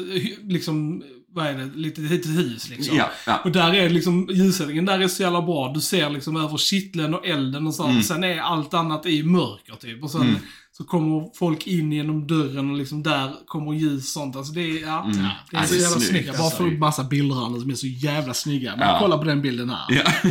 liksom, 0.42 1.02
vad 1.34 1.46
är 1.46 1.54
det, 1.54 1.70
lite, 1.74 2.00
lite 2.00 2.28
hus 2.28 2.68
liksom. 2.68 2.96
Ja, 2.96 3.10
ja. 3.26 3.40
Och 3.44 3.52
där 3.52 3.74
är 3.74 3.90
liksom, 3.90 4.28
ljussättningen 4.32 4.84
där 4.84 5.00
är 5.00 5.08
så 5.08 5.22
jävla 5.22 5.42
bra. 5.42 5.72
Du 5.74 5.80
ser 5.80 6.10
liksom 6.10 6.36
över 6.36 6.56
kittlen 6.56 7.14
och 7.14 7.26
elden 7.26 7.66
och 7.66 7.74
så. 7.74 7.86
Mm. 7.86 8.02
Sen 8.02 8.24
är 8.24 8.38
allt 8.38 8.74
annat 8.74 9.06
i 9.06 9.22
mörker 9.22 9.74
typ. 9.74 10.02
Och 10.02 10.10
sen 10.10 10.38
så 10.76 10.84
kommer 10.84 11.36
folk 11.38 11.66
in 11.66 11.92
genom 11.92 12.26
dörren 12.26 12.70
och 12.70 12.76
liksom 12.78 13.02
där 13.02 13.32
kommer 13.46 13.72
ljus 13.74 14.02
och 14.02 14.08
sånt. 14.08 14.36
Alltså 14.36 14.52
det 14.52 14.60
är, 14.62 14.82
ja, 14.82 15.04
Mm. 15.04 15.16
det 15.16 15.56
är 15.56 15.60
Ja, 15.60 15.66
så 15.66 15.74
jävla 15.74 15.88
snyggt, 15.90 16.08
snyggt. 16.10 16.26
Jag 16.26 16.36
bara 16.36 16.44
Alltså. 16.44 16.58
får 16.62 16.72
upp 16.72 16.78
massa 16.78 17.04
bilder 17.04 17.34
här 17.36 17.60
som 17.60 17.70
är 17.70 17.74
så 17.74 17.86
jävla 17.86 18.34
snygga. 18.34 18.76
Men 18.76 18.88
Ja. 18.88 18.96
kolla 19.00 19.18
på 19.18 19.24
den 19.24 19.42
bilden 19.42 19.70
här. 19.70 19.84
Ja. 19.88 20.30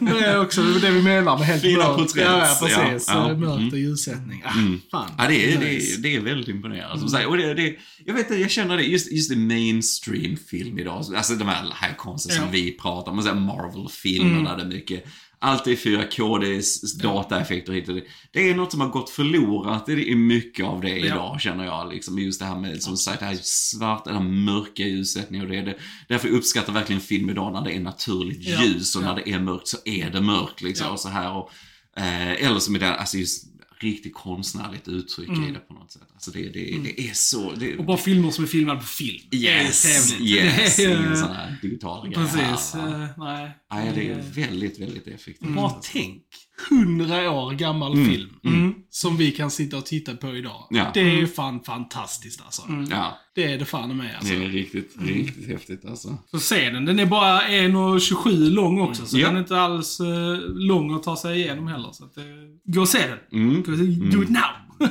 Det 0.00 0.24
är 0.24 0.40
också 0.40 0.62
det 0.62 0.90
vi 0.90 1.02
menar 1.02 1.38
med 1.38 1.46
helt 1.46 1.62
Fina 1.62 1.78
mörkt. 1.96 2.16
Ja, 2.16 2.56
precis. 2.60 3.08
Ja, 3.08 3.28
ja. 3.28 3.36
Mörkt 3.36 3.58
Mm. 3.58 3.68
och 3.72 3.78
ljussättning. 3.78 4.42
Ah, 4.46 4.52
fan. 4.90 5.10
Ja, 5.18 5.28
det 5.28 5.52
är, 5.54 5.58
det, 5.60 5.76
är, 5.76 5.98
det 6.02 6.16
är 6.16 6.20
väldigt 6.20 6.48
imponerande. 6.48 6.98
Som 7.00 7.08
sagt, 7.08 7.26
och 7.28 7.36
det, 7.36 7.54
det, 7.54 7.76
jag 8.04 8.14
vet 8.14 8.40
jag 8.40 8.50
känner 8.50 8.76
det, 8.76 8.82
just, 8.82 9.12
just 9.12 9.32
i 9.32 9.36
mainstream-film 9.36 10.78
idag, 10.78 11.04
alltså 11.16 11.34
de 11.34 11.48
här 11.48 11.62
high 11.62 11.96
concepts 11.96 12.36
som 12.36 12.50
vi 12.50 12.72
pratar 12.72 13.12
om, 13.12 13.16
Marvel-filmerna, 13.46 14.56
det 14.56 14.62
är 14.62 14.66
mycket, 14.66 15.04
allt 15.42 15.66
är 15.66 15.76
4K, 15.76 16.40
det 16.40 16.46
är 16.56 17.02
dataeffekter 17.02 17.72
hit 17.72 17.88
och 17.88 17.94
dit. 17.94 18.06
Det 18.32 18.50
är 18.50 18.54
något 18.54 18.70
som 18.70 18.80
har 18.80 18.88
gått 18.88 19.10
förlorat 19.10 19.88
i, 19.88 20.14
mycket 20.14 20.66
av 20.66 20.80
det 20.80 20.98
idag, 20.98 21.40
känner 21.40 21.64
jag. 21.64 21.92
Liksom, 21.92 22.18
just 22.18 22.40
det 22.40 22.46
här 22.46 22.58
med, 22.58 22.82
som 22.82 22.96
sagt, 22.96 23.20
det 23.20 23.26
här 23.26 23.38
svarta, 23.42 24.12
den 24.12 24.22
här 24.22 24.28
mörka 24.28 24.82
ljussättningen 24.82 25.46
och 25.46 25.52
det, 25.52 25.62
det. 25.62 25.74
Därför 26.08 26.28
uppskattar 26.28 26.68
jag 26.72 26.74
verkligen 26.80 27.00
film 27.00 27.30
idag 27.30 27.52
när 27.52 27.64
det 27.64 27.76
är 27.76 27.80
naturligt 27.80 28.48
Ja. 28.48 28.64
ljus 28.64 28.96
och 28.96 29.02
Ja. 29.02 29.06
när 29.06 29.14
det 29.24 29.30
är 29.30 29.38
mörkt 29.40 29.68
så 29.68 29.76
är 29.84 30.10
det 30.10 30.20
mörkt 30.20 30.62
liksom. 30.62 30.86
Ja. 30.86 30.92
Och 30.92 31.00
så 31.00 31.08
här 31.08 31.32
och, 31.36 31.50
eh, 31.96 32.46
eller 32.46 32.58
som 32.58 32.76
i 32.76 32.78
den, 32.78 32.92
alltså 32.94 33.16
just 33.16 33.51
riktigt 33.82 34.14
konstnärligt 34.14 34.88
uttryck 34.88 35.28
i 35.28 35.52
det 35.52 35.58
på 35.58 35.74
något 35.74 35.92
sätt. 35.92 36.08
Alltså 36.12 36.30
det, 36.30 36.42
det, 36.42 36.78
det 36.84 37.00
är 37.00 37.14
så... 37.14 37.52
Det, 37.52 37.76
Och 37.76 37.84
bara 37.84 37.96
filmer 37.96 38.30
som 38.30 38.44
är 38.44 38.48
filmade 38.48 38.80
på 38.80 38.86
film. 38.86 39.28
yes, 39.32 39.82
Det 39.82 39.88
är 39.88 40.22
yes. 40.22 40.76
Det 40.76 40.84
är, 40.84 41.00
Ingen 41.00 41.16
sån 41.16 41.32
här 41.32 41.56
digital 41.62 42.08
grej 42.08 42.14
Precis. 42.14 42.74
här, 42.74 43.08
nej. 43.16 43.50
Nej, 43.72 43.92
det 43.94 44.08
är 44.10 44.22
väldigt, 44.34 44.78
väldigt 44.78 45.06
effektivt. 45.06 45.48
Bara 45.54 45.70
tänk. 45.92 46.22
Hundra 46.70 47.30
år 47.30 47.52
gammal 47.52 47.92
film. 47.94 48.30
Mm. 48.44 48.74
Som 48.90 49.16
vi 49.16 49.30
kan 49.30 49.50
sitta 49.50 49.76
och 49.78 49.86
titta 49.86 50.16
på 50.16 50.36
idag. 50.36 50.66
Ja. 50.70 50.86
Det 50.94 51.00
är 51.00 51.26
fan 51.26 51.60
fantastiskt 51.62 52.42
alltså. 52.44 52.62
Ja, 52.90 53.18
Det 53.34 53.44
är 53.52 53.58
det 53.58 53.64
fan 53.64 53.96
med 53.96 54.16
alltså. 54.16 54.34
det 54.34 54.44
är 54.44 54.48
riktigt, 54.48 54.94
riktigt 55.00 55.48
häftigt 55.48 55.84
alltså. 55.84 56.18
Så 56.30 56.38
se 56.38 56.70
den. 56.70 56.84
Den 56.84 56.98
är 56.98 57.06
bara 57.06 57.40
1,27 57.42 58.50
lång 58.50 58.80
också. 58.80 59.06
Så 59.06 59.18
Ja. 59.18 59.26
den 59.26 59.36
är 59.36 59.40
inte 59.40 59.60
alls 59.60 60.00
eh, 60.00 60.38
lång 60.54 60.94
att 60.94 61.02
ta 61.02 61.16
sig 61.16 61.40
igenom 61.40 61.66
heller. 61.66 61.88
Så 61.92 62.04
att, 62.04 62.16
eh, 62.16 62.24
gå 62.64 62.80
och 62.80 62.88
se 62.88 62.98
den. 63.06 63.40
Mm. 63.40 63.62
Gå 63.62 63.72
och 63.72 63.78
se- 63.78 63.84
Do 63.84 64.22
it 64.22 64.30
now! 64.30 64.42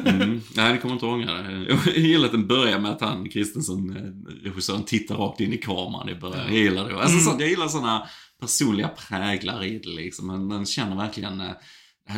Mm. 0.05 0.41
Nej, 0.55 0.71
det 0.73 0.77
kommer 0.77 0.93
inte 0.93 1.05
ångra 1.05 1.33
det. 1.33 1.77
Jag 1.85 1.97
gillar 1.97 2.25
att 2.25 2.31
den 2.31 2.47
börjar 2.47 2.79
med 2.79 2.91
att 2.91 3.01
han, 3.01 3.29
Kristensen, 3.29 3.89
eh, 3.97 4.33
regissören, 4.49 4.83
tittar 4.83 5.15
rakt 5.15 5.39
in 5.39 5.53
i 5.53 5.57
kameran 5.57 6.09
i 6.09 6.15
början. 6.15 6.45
Jag 6.47 6.55
gillar 6.57 6.89
det. 6.89 7.01
Alltså, 7.01 7.19
så, 7.31 7.35
jag 7.39 7.49
gillar 7.49 7.67
sådana 7.67 8.07
personliga 8.41 8.87
präglar 8.87 9.63
i 9.63 9.79
det 9.79 9.89
liksom. 9.89 10.27
Man, 10.27 10.47
man 10.47 10.65
känner 10.65 10.95
verkligen 10.95 11.41
eh, 11.41 11.51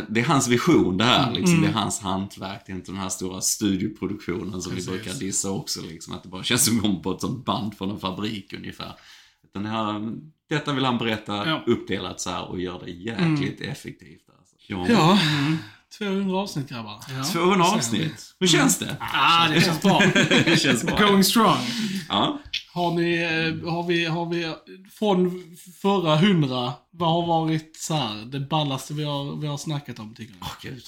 det 0.09 0.19
är 0.19 0.25
hans 0.25 0.47
vision 0.47 0.97
det 0.97 1.03
här, 1.03 1.33
liksom. 1.33 1.61
det 1.61 1.67
är 1.67 1.71
hans 1.71 1.99
hantverk. 1.99 2.61
Det 2.65 2.71
är 2.71 2.75
inte 2.75 2.91
den 2.91 2.99
här 3.01 3.09
stora 3.09 3.41
studioproduktionen 3.41 4.61
som 4.61 4.71
Precis. 4.71 4.87
vi 4.87 4.91
brukar 4.91 5.13
dissa 5.13 5.51
också. 5.51 5.81
Liksom. 5.81 6.13
Att 6.13 6.23
det 6.23 6.29
bara 6.29 6.43
känns 6.43 6.65
som 6.65 6.85
om 6.85 7.01
på 7.01 7.11
ett 7.11 7.21
sånt 7.21 7.45
band 7.45 7.77
från 7.77 7.89
en 7.91 7.99
fabrik 7.99 8.53
ungefär. 8.53 8.93
Det, 9.53 9.67
här, 9.67 10.13
Detta 10.49 10.73
vill 10.73 10.85
han 10.85 10.97
berätta 10.97 11.49
Ja. 11.49 11.63
uppdelat 11.67 12.21
så 12.21 12.29
här 12.29 12.49
och 12.49 12.59
gör 12.59 12.81
det 12.85 12.91
jäkligt 12.91 13.61
effektivt. 13.61 14.29
Alltså. 14.39 14.55
Ja. 14.67 14.85
Ja, 14.89 15.19
200 15.97 16.37
avsnitt 16.37 16.69
grabbar. 16.69 16.99
Ja. 17.17 17.23
200 17.23 17.65
avsnitt. 17.65 18.35
Hur 18.39 18.47
känns 18.47 18.79
det? 18.79 18.97
Ah, 18.99 19.47
det 19.47 19.61
känns 19.61 19.81
bra. 19.81 20.01
Det 20.45 20.59
känns 20.59 20.83
bra. 20.83 20.97
Going 20.97 21.23
strong. 21.23 21.57
Ja. 22.09 22.39
Har 22.73 22.91
ni, 22.91 23.17
eh, 23.17 23.71
har 23.71 23.83
vi, 23.87 24.05
har 24.05 24.25
vi, 24.25 24.53
från 24.91 25.43
förra 25.81 26.15
hundra, 26.15 26.73
vad 26.95 27.09
har 27.09 27.27
varit 27.27 27.75
så 27.77 27.93
här, 27.93 28.25
det 28.25 28.39
ballaste 28.39 28.93
vi 28.93 29.03
har, 29.03 29.35
vi 29.41 29.47
har 29.47 29.57
snackat 29.57 29.99
om 29.99 30.13
tycker 30.15 30.33
ni? 30.33 30.39
Åh 30.41 30.51
gud. 30.61 30.83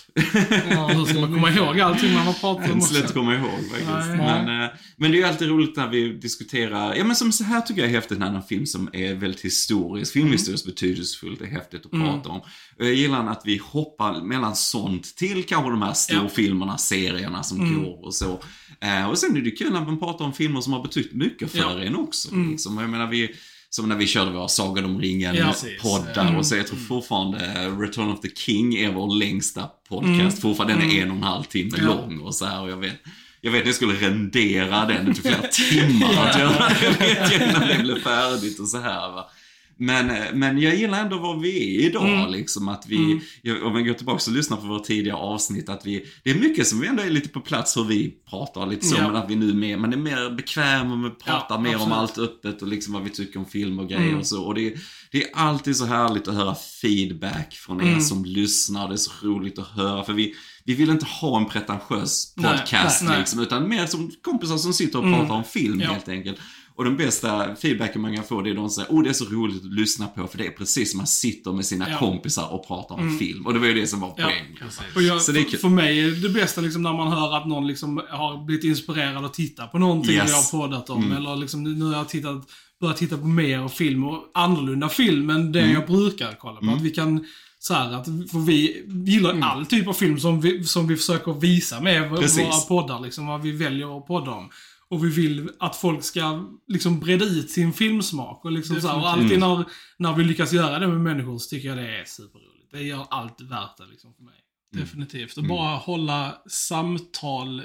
Ja, 0.72 0.88
Hur 0.88 1.06
ska 1.06 1.20
man 1.20 1.34
komma 1.34 1.52
ihåg 1.52 1.80
allting 1.80 2.14
man 2.14 2.26
har 2.26 2.34
pratat 2.34 2.66
om 2.66 2.72
Inte 2.72 2.86
så 2.88 2.94
lätt 2.94 3.06
att 3.06 3.14
komma 3.14 3.36
ihåg 3.36 3.60
faktiskt. 3.72 4.18
Men, 4.18 4.62
eh, 4.64 4.70
men 4.98 5.12
det 5.12 5.18
är 5.18 5.20
ju 5.20 5.24
alltid 5.24 5.48
roligt 5.50 5.76
när 5.76 5.90
vi 5.90 6.14
diskuterar, 6.14 6.96
ja 6.96 7.04
men 7.04 7.16
som 7.16 7.32
så 7.32 7.44
här 7.44 7.62
tycker 7.62 7.82
jag 7.82 7.90
är 7.90 7.94
häftigt 7.96 8.20
när 8.20 8.34
en 8.36 8.44
film 8.44 8.66
som 8.66 8.90
är 8.94 9.14
väldigt 9.16 9.46
historisk, 9.46 10.14
filmhistoriskt 10.14 10.66
betydelsefullt, 10.66 11.42
är 11.42 11.46
häftigt 11.46 11.86
att 11.86 11.92
prata 11.92 12.30
om. 12.30 12.40
Och 12.40 12.86
jag 12.86 12.94
gillar 12.94 13.28
att 13.28 13.42
vi 13.46 13.62
hoppar 13.64 14.22
mellan 14.22 14.56
sånt 14.56 15.16
till 15.16 15.44
kanske 15.44 15.70
de 15.70 15.82
här 15.82 15.94
storfilmerna, 15.94 16.78
serierna 16.78 17.44
som 17.44 17.84
går 17.84 18.06
och 18.06 18.16
så. 18.16 18.40
Eh, 18.82 19.10
och 19.10 19.18
sen 19.18 19.38
är 19.38 19.42
det 19.42 19.52
kul 19.52 19.74
när 19.74 19.82
man 19.86 20.00
pratar 20.00 20.26
om 20.26 20.34
filmer 20.34 20.62
som 20.62 20.74
har 20.74 20.84
betytt 20.84 21.14
mycket 21.14 21.52
för 21.52 21.58
Ja. 21.58 21.84
en 21.84 21.96
också. 21.96 22.36
Liksom. 22.36 22.78
Och 22.78 22.84
Jag 22.84 22.90
menar, 22.90 23.08
vi, 23.08 23.36
som 23.76 23.90
när 23.90 23.96
vi 23.96 24.08
körde 24.08 24.32
våra 24.32 24.48
Sagan 24.48 24.86
om 24.86 24.92
Ja, 24.94 25.00
ringen-poddar 25.02 26.38
och 26.38 26.46
så 26.46 26.56
jag 26.56 26.68
tror 26.68 26.78
fortfarande 26.80 27.46
eh, 27.46 27.80
Return 27.80 28.10
of 28.12 28.22
the 28.22 28.30
King 28.36 28.76
är 28.76 28.92
vår 28.92 29.16
längsta 29.20 29.70
podcast. 29.90 30.42
Fortfarande 30.42 30.74
den 30.74 30.92
är 30.92 31.02
en 31.02 31.12
och 31.12 31.18
en 31.18 31.24
halv 31.24 31.44
timme 31.44 31.78
Ja. 31.78 31.86
lång 31.88 32.20
och 32.20 32.36
så 32.36 32.46
här. 32.46 32.62
Och 32.62 32.70
jag 32.70 32.78
vet 32.78 32.94
jag 33.42 33.52
vet 33.52 33.62
att 33.62 33.66
jag 33.68 33.76
skulle 33.76 33.94
rendera 33.94 34.86
den. 34.86 35.14
Till 35.14 35.24
flera 35.24 35.42
timmar 35.52 36.28
att 36.28 36.40
göra 36.40 36.70
det. 36.82 36.90
Vet 37.00 37.32
jag 37.32 37.50
innan 37.50 37.68
det 37.68 37.80
blev 37.84 38.00
färdigt 38.04 38.60
och 38.60 38.68
så 38.68 38.80
här 38.80 39.12
va. 39.12 39.30
Men, 39.78 40.10
eh, 40.10 40.24
men 40.34 40.60
jag 40.62 40.76
gillar 40.76 41.02
ändå 41.02 41.18
var 41.18 41.40
vi 41.40 41.76
är 41.78 41.90
idag, 41.90 42.10
Mm. 42.10 42.32
liksom 42.32 42.68
att 42.68 42.86
vi, 42.88 43.22
jag- 43.42 43.64
om 43.64 43.74
vi 43.76 43.84
går 43.84 43.94
tillbaka 43.94 44.24
och 44.28 44.36
lyssnar 44.36 44.58
på 44.58 44.68
våra 44.68 44.80
tidigare 44.80 45.18
avsnitt, 45.18 45.70
att 45.70 45.86
vi, 45.86 46.06
det 46.24 46.30
är 46.32 46.36
mycket 46.36 46.68
som 46.68 46.80
vi 46.80 46.88
ändå 46.88 47.04
är 47.04 47.10
lite 47.10 47.30
på 47.30 47.40
plats 47.42 47.78
hur 47.78 47.84
vi 47.84 48.14
pratar 48.30 48.66
lite 48.68 48.86
så, 48.86 48.96
Ja. 48.98 49.08
men 49.08 49.16
att 49.16 49.30
vi 49.30 49.36
nu 49.36 49.50
är 49.50 49.54
mer, 49.54 49.78
man 49.78 49.94
är 49.94 49.98
mer 49.98 50.36
bekväm 50.36 50.92
och 50.92 50.98
man 50.98 51.16
pratar 51.16 51.56
Ja, 51.56 51.62
mer 51.62 51.76
om 51.76 51.82
absolut. 51.92 51.98
allt 51.98 52.18
öppet 52.18 52.62
och 52.62 52.68
liksom 52.68 52.94
vad 52.94 53.04
vi 53.04 53.10
tycker 53.10 53.40
om 53.40 53.46
film 53.46 53.80
och 53.80 53.88
grejer 53.90 54.08
Mm. 54.08 54.20
och 54.20 54.28
så. 54.28 54.44
Och 54.44 54.56
det, 54.56 54.74
det 55.12 55.24
är 55.24 55.30
alltid 55.34 55.76
så 55.76 55.86
härligt 55.86 56.28
att 56.28 56.36
höra 56.36 56.56
feedback 56.82 57.54
från 57.56 57.82
er 57.82 57.88
Mm. 57.88 58.02
som 58.02 58.26
lyssnar, 58.26 58.88
det 58.88 58.94
är 58.96 58.98
så 58.98 59.12
roligt 59.24 59.60
att 59.60 59.68
höra, 59.68 60.04
för 60.04 60.14
vi, 60.14 60.34
vi 60.64 60.74
vill 60.74 60.90
inte 60.90 61.06
ha 61.06 61.38
en 61.38 61.46
pretentiös 61.46 62.34
Nej, 62.38 62.52
podcast 62.52 63.02
nej, 63.02 63.10
nej. 63.12 63.20
liksom, 63.20 63.40
utan 63.40 63.70
mer 63.70 63.86
som 63.86 64.12
kompisar 64.22 64.58
som 64.58 64.74
sitter 64.74 65.00
och 65.00 65.06
Mm. 65.06 65.20
pratar 65.20 65.36
om 65.36 65.44
film 65.44 65.82
Ja. 65.82 65.92
helt 65.92 66.10
enkelt. 66.10 66.38
Och 66.78 66.84
den 66.84 66.98
bästa 66.98 67.56
feedbacken 67.56 68.02
man 68.02 68.16
kan 68.16 68.24
få 68.24 68.42
det 68.42 68.50
är 68.50 68.54
de 68.56 68.70
som 68.70 68.84
säger 68.84 68.98
oh 69.00 69.04
det 69.04 69.10
är 69.10 69.14
så 69.14 69.26
roligt 69.26 69.66
att 69.66 69.74
lyssna 69.74 70.08
på 70.08 70.28
för 70.28 70.38
det 70.38 70.46
är 70.46 70.52
precis 70.52 70.92
som 70.92 70.98
man 70.98 71.08
sitter 71.08 71.52
med 71.52 71.66
sina 71.66 71.90
Ja. 71.90 71.98
kompisar 71.98 72.54
och 72.54 72.68
pratar 72.68 72.96
om 72.96 73.18
film. 73.20 73.46
Och 73.46 73.54
det 73.54 73.60
var 73.60 73.68
ju 73.68 73.74
det 73.74 73.88
som 73.88 74.00
var 74.00 74.14
Ja, 74.18 74.24
poängen. 74.24 74.72
Och 74.96 75.02
jag, 75.02 75.22
Så 75.22 75.32
det 75.32 75.40
är 75.40 75.44
för, 75.44 75.52
kul. 75.52 75.60
för 75.60 75.70
mig 75.70 76.00
är 76.00 76.12
det 76.12 76.30
bästa 76.30 76.62
liksom 76.62 76.82
när 76.84 76.94
man 76.94 77.08
hör 77.12 77.38
att 77.38 77.48
någon 77.48 77.68
liksom 77.68 78.02
har 78.10 78.46
blivit 78.46 78.64
inspirerad 78.66 79.26
att 79.26 79.34
titta 79.34 79.68
på 79.68 79.80
någonting 79.80 80.12
Yes. 80.16 80.30
jag 80.30 80.36
har 80.60 80.68
poddat 80.68 80.90
om. 80.90 81.12
Eller 81.12 81.36
liksom, 81.36 81.64
nu 81.64 81.86
har 81.86 81.94
jag 81.94 82.10
tittat, 82.10 82.48
börjat 82.82 82.98
titta 82.98 83.18
på 83.18 83.28
mer 83.28 83.68
film 83.68 84.04
och 84.04 84.24
annorlunda 84.34 84.90
film 84.90 85.30
än 85.30 85.52
det 85.52 85.72
jag 85.72 85.86
brukar 85.88 86.36
kolla 86.40 86.60
på. 86.60 86.70
Att 86.76 86.82
vi 86.82 86.90
kan 86.92 87.26
så 87.60 87.74
här, 87.74 87.94
att, 87.94 88.06
för 88.06 88.46
vi 88.46 88.84
gillar 89.06 89.40
all 89.42 89.66
typ 89.66 89.88
av 89.88 89.94
film 89.94 90.20
som 90.20 90.42
vi, 90.42 90.64
som 90.64 90.88
vi 90.88 90.96
försöker 90.96 91.34
visa 91.34 91.80
med 91.82 92.16
Precis. 92.16 92.40
våra 92.46 92.82
poddar. 92.82 93.00
Liksom, 93.00 93.28
vad 93.28 93.42
vi 93.42 93.52
väljer 93.52 93.98
att 93.98 94.08
podda 94.08 94.32
om. 94.32 94.50
Och 94.96 95.06
vi 95.06 95.10
vill 95.10 95.50
att 95.60 95.76
folk 95.76 96.04
ska 96.04 96.50
liksom 96.68 97.00
breda 97.00 97.26
ut 97.26 97.50
sin 97.50 97.74
filmsmak. 97.74 98.46
Och, 98.46 98.52
liksom 98.52 98.82
så 98.82 98.88
här, 98.88 98.98
och 98.98 99.10
alltid 99.10 99.40
när, 99.40 99.66
när 99.98 100.14
vi 100.14 100.24
lyckas 100.24 100.54
göra 100.54 100.80
det 100.80 100.88
med 100.88 101.02
människor 101.02 101.38
så 101.38 101.50
tycker 101.50 101.68
jag 101.68 101.78
det 101.78 102.00
är 102.00 102.06
superroligt. 102.06 102.72
Det 102.72 102.82
gör 102.82 103.06
allt 103.10 103.42
värt 103.42 103.78
det 103.78 103.86
liksom 103.92 104.14
för 104.14 104.24
mig. 104.24 104.34
Definitivt. 104.74 105.38
Och 105.38 105.44
bara 105.44 105.78
hålla 105.78 106.38
samtal 106.48 107.62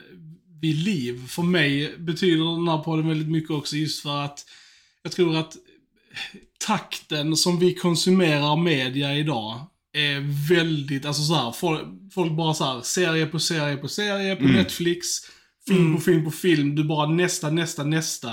vid 0.60 0.76
liv. 0.76 1.26
För 1.28 1.42
mig 1.42 1.98
betyder 1.98 2.56
den 2.56 2.68
här 2.68 2.78
podden 2.78 3.08
väldigt 3.08 3.28
mycket 3.28 3.50
också 3.50 3.76
just 3.76 4.02
för 4.02 4.24
att 4.24 4.44
jag 5.02 5.12
tror 5.12 5.36
att 5.36 5.56
takten 6.66 7.36
som 7.36 7.58
vi 7.58 7.74
konsumerar 7.74 8.56
media 8.56 9.16
idag 9.16 9.66
är 9.92 10.48
väldigt, 10.48 11.04
alltså 11.04 11.22
så 11.22 11.34
här, 11.34 11.52
folk, 11.52 11.82
folk 12.14 12.32
bara 12.32 12.54
så 12.54 12.64
här, 12.64 12.80
serie 12.80 13.26
på 13.26 13.38
serie 13.38 13.76
på 13.76 13.88
serie 13.88 14.36
på 14.36 14.44
Netflix, 14.44 15.06
film 15.68 15.96
på 15.96 16.00
film 16.00 16.24
på 16.24 16.30
film, 16.30 16.74
du 16.74 16.84
bara 16.84 17.06
nästa, 17.06 17.50
nästa, 17.50 17.84
nästa. 17.84 18.30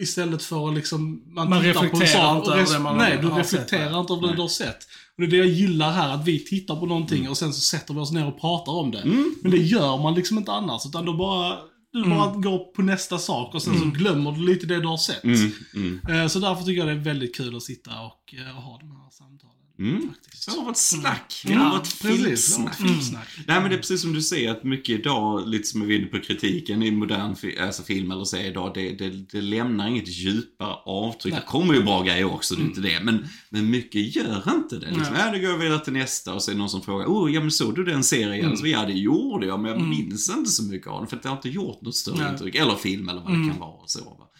Istället 0.00 0.42
för 0.42 0.68
att 0.68 0.74
liksom, 0.74 1.22
man, 1.34 1.50
Man 1.50 1.62
tittar 1.62 1.80
på 1.80 1.86
en 1.86 1.92
reflekterar 1.92 2.36
inte 2.36 2.50
och 2.50 2.56
över 2.56 2.72
det 2.72 2.78
man 2.78 2.96
Nej, 2.96 3.18
du 3.22 3.28
sett, 3.28 3.38
reflekterar 3.38 4.00
inte 4.00 4.12
över 4.12 4.28
det 4.28 4.34
du 4.34 4.40
har 4.40 4.48
sett. 4.48 4.78
Och 5.16 5.22
det 5.22 5.24
är 5.24 5.30
det 5.30 5.36
jag 5.36 5.46
gillar 5.46 5.92
här, 5.92 6.14
att 6.14 6.26
vi 6.26 6.44
tittar 6.44 6.76
på 6.76 6.86
någonting 6.86 7.28
och 7.28 7.36
sen 7.38 7.52
så 7.52 7.60
sätter 7.60 7.94
vi 7.94 8.00
oss 8.00 8.12
ner 8.12 8.26
och 8.26 8.40
pratar 8.40 8.72
om 8.72 8.90
det. 8.90 9.04
Men 9.42 9.50
det 9.50 9.56
gör 9.56 10.02
man 10.02 10.14
liksom 10.14 10.38
inte 10.38 10.52
annars, 10.52 10.86
utan 10.86 11.04
då 11.04 11.12
bara, 11.12 11.58
du 11.92 12.04
bara 12.10 12.34
går 12.34 12.58
på 12.58 12.82
nästa 12.82 13.18
sak 13.18 13.54
och 13.54 13.62
sen 13.62 13.78
så 13.78 13.84
glömmer 13.84 14.32
du 14.32 14.46
lite 14.46 14.66
det 14.66 14.80
du 14.80 14.86
har 14.86 14.96
sett. 14.96 15.24
Mm, 15.24 15.52
mm. 15.74 16.00
Eh, 16.08 16.26
Så 16.26 16.38
därför 16.38 16.64
tycker 16.64 16.78
jag 16.78 16.88
det 16.88 17.00
är 17.00 17.04
väldigt 17.04 17.36
kul 17.36 17.56
att 17.56 17.62
sitta 17.62 17.90
och 17.90 18.34
eh, 18.38 18.54
ha 18.54 18.78
de 18.78 18.90
här 18.90 19.10
samtalen. 19.10 19.53
Mm. 19.78 20.08
Faktiskt. 20.08 20.46
Det 20.46 20.56
har 20.58 20.64
varit 20.64 20.76
snack. 20.76 21.42
Det 21.46 21.54
varit 21.56 22.02
precis. 22.02 22.56
filmsnack. 22.56 22.76
Filmsnack. 22.76 23.28
Nej 23.46 23.60
men 23.60 23.70
det 23.70 23.76
är 23.76 23.78
precis 23.78 24.02
som 24.02 24.12
du 24.12 24.22
säger 24.22 24.50
att 24.50 24.64
mycket 24.64 24.98
idag, 24.98 25.48
lite 25.48 25.68
som 25.68 25.86
vi 25.86 25.94
är 25.94 25.98
inne 25.98 26.06
på 26.08 26.20
kritiken 26.20 26.82
i 26.82 26.90
modern 26.90 27.36
fi- 27.36 27.58
alltså 27.58 27.82
film 27.82 28.10
eller 28.10 28.24
serie 28.24 28.50
idag, 28.50 28.72
det, 28.74 28.92
det, 28.92 29.10
det 29.10 29.40
lämnar 29.40 29.88
inget 29.88 30.08
djupare 30.08 30.74
avtryck. 30.84 31.34
Det 31.34 31.42
kommer 31.46 31.74
ju 31.74 31.82
bra 31.82 32.02
grejer 32.02 32.24
också, 32.24 32.54
det 32.54 32.62
är 32.62 32.64
inte 32.64 32.80
det. 32.80 33.00
Men, 33.02 33.26
men 33.50 33.70
mycket 33.70 34.16
gör 34.16 34.54
inte 34.54 34.78
det. 34.78 34.86
Liksom, 34.86 35.14
Nej. 35.14 35.22
ja, 35.26 35.32
det 35.32 35.38
går 35.38 35.58
vidare 35.58 35.78
till 35.84 35.92
nästa 35.92 36.34
och 36.34 36.42
så 36.42 36.50
är 36.50 36.54
det 36.54 36.58
någon 36.58 36.70
som 36.70 36.82
frågar, 36.82 37.06
oh 37.06 37.32
ja 37.34 37.40
men 37.40 37.50
såg 37.50 37.74
du 37.74 37.84
den 37.84 38.04
serien? 38.04 38.56
Så, 38.56 38.66
ja 38.66 38.84
det 38.86 38.92
gjorde 38.92 39.46
jag, 39.46 39.60
men 39.60 39.70
jag 39.70 39.80
minns 39.80 40.30
inte 40.30 40.50
så 40.50 40.62
mycket 40.62 40.88
av 40.88 41.00
den 41.00 41.08
för 41.08 41.16
att 41.16 41.22
det 41.22 41.28
har 41.28 41.36
inte 41.36 41.48
gjort 41.48 41.82
något 41.82 41.96
större 41.96 42.16
Nej. 42.18 42.32
intryck. 42.32 42.54
Eller 42.54 42.76
film 42.76 43.08
eller 43.08 43.20
vad 43.20 43.30
det 43.32 43.50
kan 43.50 43.60
vara 43.60 43.70
och 43.72 43.90
så. 43.90 44.04
Va? 44.04 44.30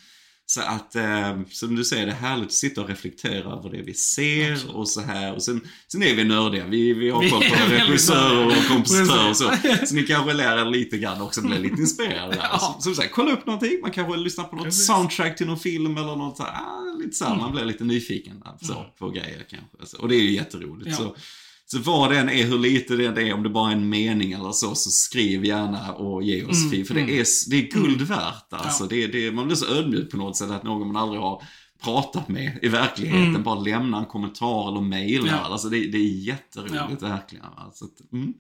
Så 0.54 0.60
att, 0.60 0.96
eh, 0.96 1.40
som 1.50 1.76
du 1.76 1.84
säger, 1.84 2.06
det 2.06 2.12
är 2.12 2.16
härligt 2.16 2.46
att 2.46 2.52
sitta 2.52 2.82
och 2.82 2.88
reflektera 2.88 3.52
över 3.52 3.70
det 3.70 3.82
vi 3.82 3.94
ser 3.94 4.76
och 4.76 4.88
så 4.88 5.00
här. 5.00 5.34
Och 5.34 5.42
sen, 5.42 5.60
sen 5.88 6.02
är 6.02 6.14
vi 6.14 6.24
nördiga. 6.24 6.66
Vi, 6.66 6.92
vi 6.92 7.10
har 7.10 7.30
koll 7.30 7.42
på 7.42 7.72
regissörer 7.72 8.46
och 8.46 8.68
kompositörer 8.68 9.30
och 9.30 9.36
så. 9.36 9.52
Så 9.86 9.94
ni 9.94 10.02
kanske 10.02 10.32
lär 10.32 10.58
er 10.58 10.64
lite 10.64 10.98
grann 10.98 11.22
också, 11.22 11.42
blir 11.42 11.58
lite 11.58 11.80
inspirerade. 11.80 12.36
Ja. 12.52 12.58
Så, 12.58 12.82
som 12.82 12.94
sagt, 12.94 13.12
kolla 13.12 13.32
upp 13.32 13.46
någonting. 13.46 13.78
Man 13.82 13.90
kanske 13.90 14.16
lyssnar 14.16 14.44
på 14.44 14.56
något 14.56 14.64
Precis. 14.64 14.86
soundtrack 14.86 15.36
till 15.36 15.46
någon 15.46 15.58
film 15.58 15.96
eller 15.96 16.16
något 16.16 16.36
så 16.36 16.42
här, 16.42 16.52
ah, 16.52 16.98
lite 16.98 17.16
så 17.16 17.24
här, 17.24 17.36
Man 17.36 17.52
blir 17.52 17.64
lite 17.64 17.84
nyfiken 17.84 18.42
alltså, 18.44 18.86
på 18.98 19.10
grejer 19.10 19.46
kanske. 19.50 19.96
Och 19.96 20.08
det 20.08 20.16
är 20.16 20.20
ju 20.20 20.30
jätteroligt. 20.30 20.90
Ja. 20.90 20.96
Så, 20.96 21.16
så 21.66 21.78
vad 21.78 22.10
det 22.10 22.18
än 22.18 22.28
är, 22.28 22.44
hur 22.44 22.58
lite 22.58 22.96
det 22.96 23.06
än 23.06 23.18
är, 23.18 23.32
om 23.32 23.42
det 23.42 23.48
bara 23.48 23.70
är 23.70 23.76
en 23.76 23.88
mening 23.88 24.32
eller 24.32 24.52
så, 24.52 24.74
så 24.74 24.90
skriv 24.90 25.44
gärna 25.44 25.92
och 25.92 26.22
ge 26.22 26.44
oss 26.44 26.70
feed. 26.70 26.86
För 26.86 26.94
det 26.94 27.00
är, 27.00 27.50
det 27.50 27.56
är 27.56 27.70
guld 27.70 28.02
värt 28.02 28.52
alltså. 28.52 28.84
Ja. 28.84 28.88
Det, 28.88 29.06
det, 29.06 29.32
man 29.32 29.46
blir 29.46 29.56
så 29.56 29.66
ödmjuk 29.66 30.10
på 30.10 30.16
något 30.16 30.36
sätt 30.36 30.50
att 30.50 30.62
någon 30.62 30.86
man 30.86 30.96
aldrig 30.96 31.20
har 31.20 31.42
pratat 31.82 32.28
med 32.28 32.58
i 32.62 32.68
verkligheten 32.68 33.42
bara 33.42 33.60
lämna 33.60 33.98
en 33.98 34.06
kommentar 34.06 34.68
eller 34.68 34.80
mejla. 34.80 35.26
Ja. 35.26 35.38
Alltså 35.38 35.68
det, 35.68 35.86
det 35.86 35.98
är 35.98 36.26
jätteroligt 36.26 37.02
verkligen. 37.02 37.44
Alltså, 37.56 37.84
att, 37.84 38.12
mm. 38.12 38.34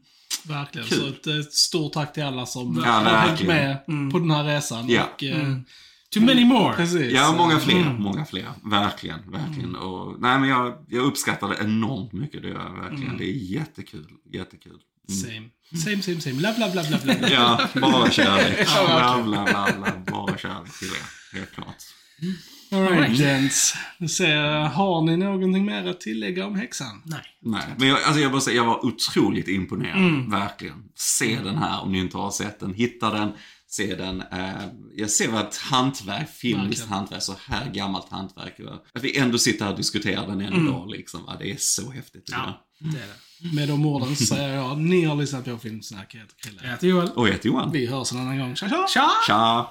Verkligen. 0.44 0.88
Kul. 0.88 0.98
Så 0.98 1.08
ett, 1.08 1.26
ett 1.26 1.52
stort 1.52 1.92
tack 1.92 2.12
till 2.12 2.22
alla 2.22 2.46
som 2.46 2.82
Ja, 2.84 2.90
har 2.90 3.16
hängt 3.16 3.46
med 3.46 3.86
på 4.12 4.18
den 4.18 4.30
här 4.30 4.44
resan. 4.44 4.88
Ja. 4.88 5.04
Och, 5.14 5.24
eh, 5.24 5.56
Too 6.14 6.22
many 6.22 6.44
more. 6.44 6.76
Precis. 6.76 7.12
Ja, 7.12 7.34
många 7.36 7.58
fler. 7.58 7.80
Mm. 7.80 8.02
Många 8.02 8.24
fler. 8.24 8.48
Verkligen, 8.62 9.30
verkligen. 9.30 9.76
Och, 9.76 10.20
nej, 10.20 10.38
men 10.38 10.48
jag, 10.48 10.74
jag 10.88 11.04
uppskattar 11.04 11.48
det 11.48 11.56
enormt 11.60 12.12
mycket. 12.12 12.42
Det 12.42 12.48
gör 12.48 12.60
jag 12.60 12.82
verkligen. 12.82 13.06
Mm. 13.06 13.18
Det 13.18 13.24
är 13.24 13.32
jättekul. 13.32 14.06
Jättekul. 14.32 14.78
Same. 15.08 15.48
Same, 15.84 16.02
same, 16.02 16.20
same. 16.20 16.36
Bla, 16.36 16.54
bla, 16.56 16.70
bla, 16.70 16.82
bla, 16.82 16.98
bla. 16.98 17.14
bla. 17.14 17.28
Ja, 17.28 17.68
bara 17.80 18.10
kärlek. 18.10 18.58
Verkligen. 18.58 19.30
bla, 19.30 19.44
bla, 19.44 19.68
bla. 19.78 19.92
Bara 20.12 20.38
kärlek 20.38 20.78
till 20.78 20.88
er. 20.88 21.38
Helt 21.38 21.52
klart. 21.52 21.82
All 22.72 22.88
right, 22.88 23.18
gents. 23.18 23.74
Jag, 24.20 24.68
har 24.68 25.02
ni 25.02 25.16
någonting 25.16 25.64
mer 25.64 25.88
att 25.88 26.00
tillägga 26.00 26.46
om 26.46 26.54
häxan? 26.54 27.02
Nej. 27.04 27.20
Nej, 27.40 27.62
men 27.78 27.88
jag, 27.88 28.02
alltså 28.02 28.20
jag, 28.20 28.32
bara 28.32 28.40
säga, 28.40 28.56
jag 28.56 28.64
var 28.64 28.86
otroligt 28.86 29.48
imponerad. 29.48 29.98
Mm. 29.98 30.30
Verkligen. 30.30 30.84
Se 30.94 31.38
den 31.44 31.58
här 31.58 31.82
om 31.82 31.92
ni 31.92 31.98
inte 31.98 32.16
har 32.16 32.30
sett 32.30 32.60
den. 32.60 32.74
Hitta 32.74 33.10
den. 33.10 33.32
Se 33.76 33.94
den. 33.94 34.20
Eh, 34.32 34.50
jag 34.96 35.10
ser 35.10 35.28
vad 35.28 35.40
ett 35.46 35.56
hantverk, 35.56 36.28
filmiskt 36.30 36.80
Verkligen. 36.82 36.88
hantverk, 36.98 37.22
så 37.22 37.34
här 37.46 37.70
gammalt 37.70 38.08
hantverk. 38.10 38.56
Att 38.92 39.02
vi 39.04 39.18
ändå 39.18 39.38
sitter 39.38 39.64
här 39.64 39.72
och 39.72 39.76
diskuterar 39.78 40.26
den 40.26 40.40
än 40.40 40.52
Mm. 40.52 40.66
idag. 40.66 40.90
Liksom. 40.90 41.20
Det 41.38 41.50
är 41.50 41.56
så 41.58 41.90
häftigt. 41.90 42.28
Ja, 42.32 42.66
det 42.78 42.88
är 42.88 42.92
det. 42.92 43.54
Med 43.54 43.68
de 43.68 43.86
orden 43.86 44.16
säger 44.16 44.54
jag, 44.54 44.78
ni 44.80 45.04
har 45.04 45.16
lyssnat 45.16 45.44
på 45.44 45.58
Filmsnack. 45.58 46.14
Jag 46.14 46.20
heter 46.20 46.34
Krille. 46.42 46.60
Jag 46.62 46.70
heter 46.70 46.86
Joel. 46.88 47.08
Och 47.10 47.28
jag 47.28 47.32
heter 47.32 47.48
Johan. 47.48 47.70
Vi 47.72 47.86
hörs 47.86 48.12
en 48.12 48.18
annan 48.18 48.38
gång. 48.38 48.56
Tja, 48.56 48.68
tja! 48.68 48.86
Tja! 48.94 49.10
Tja! 49.26 49.68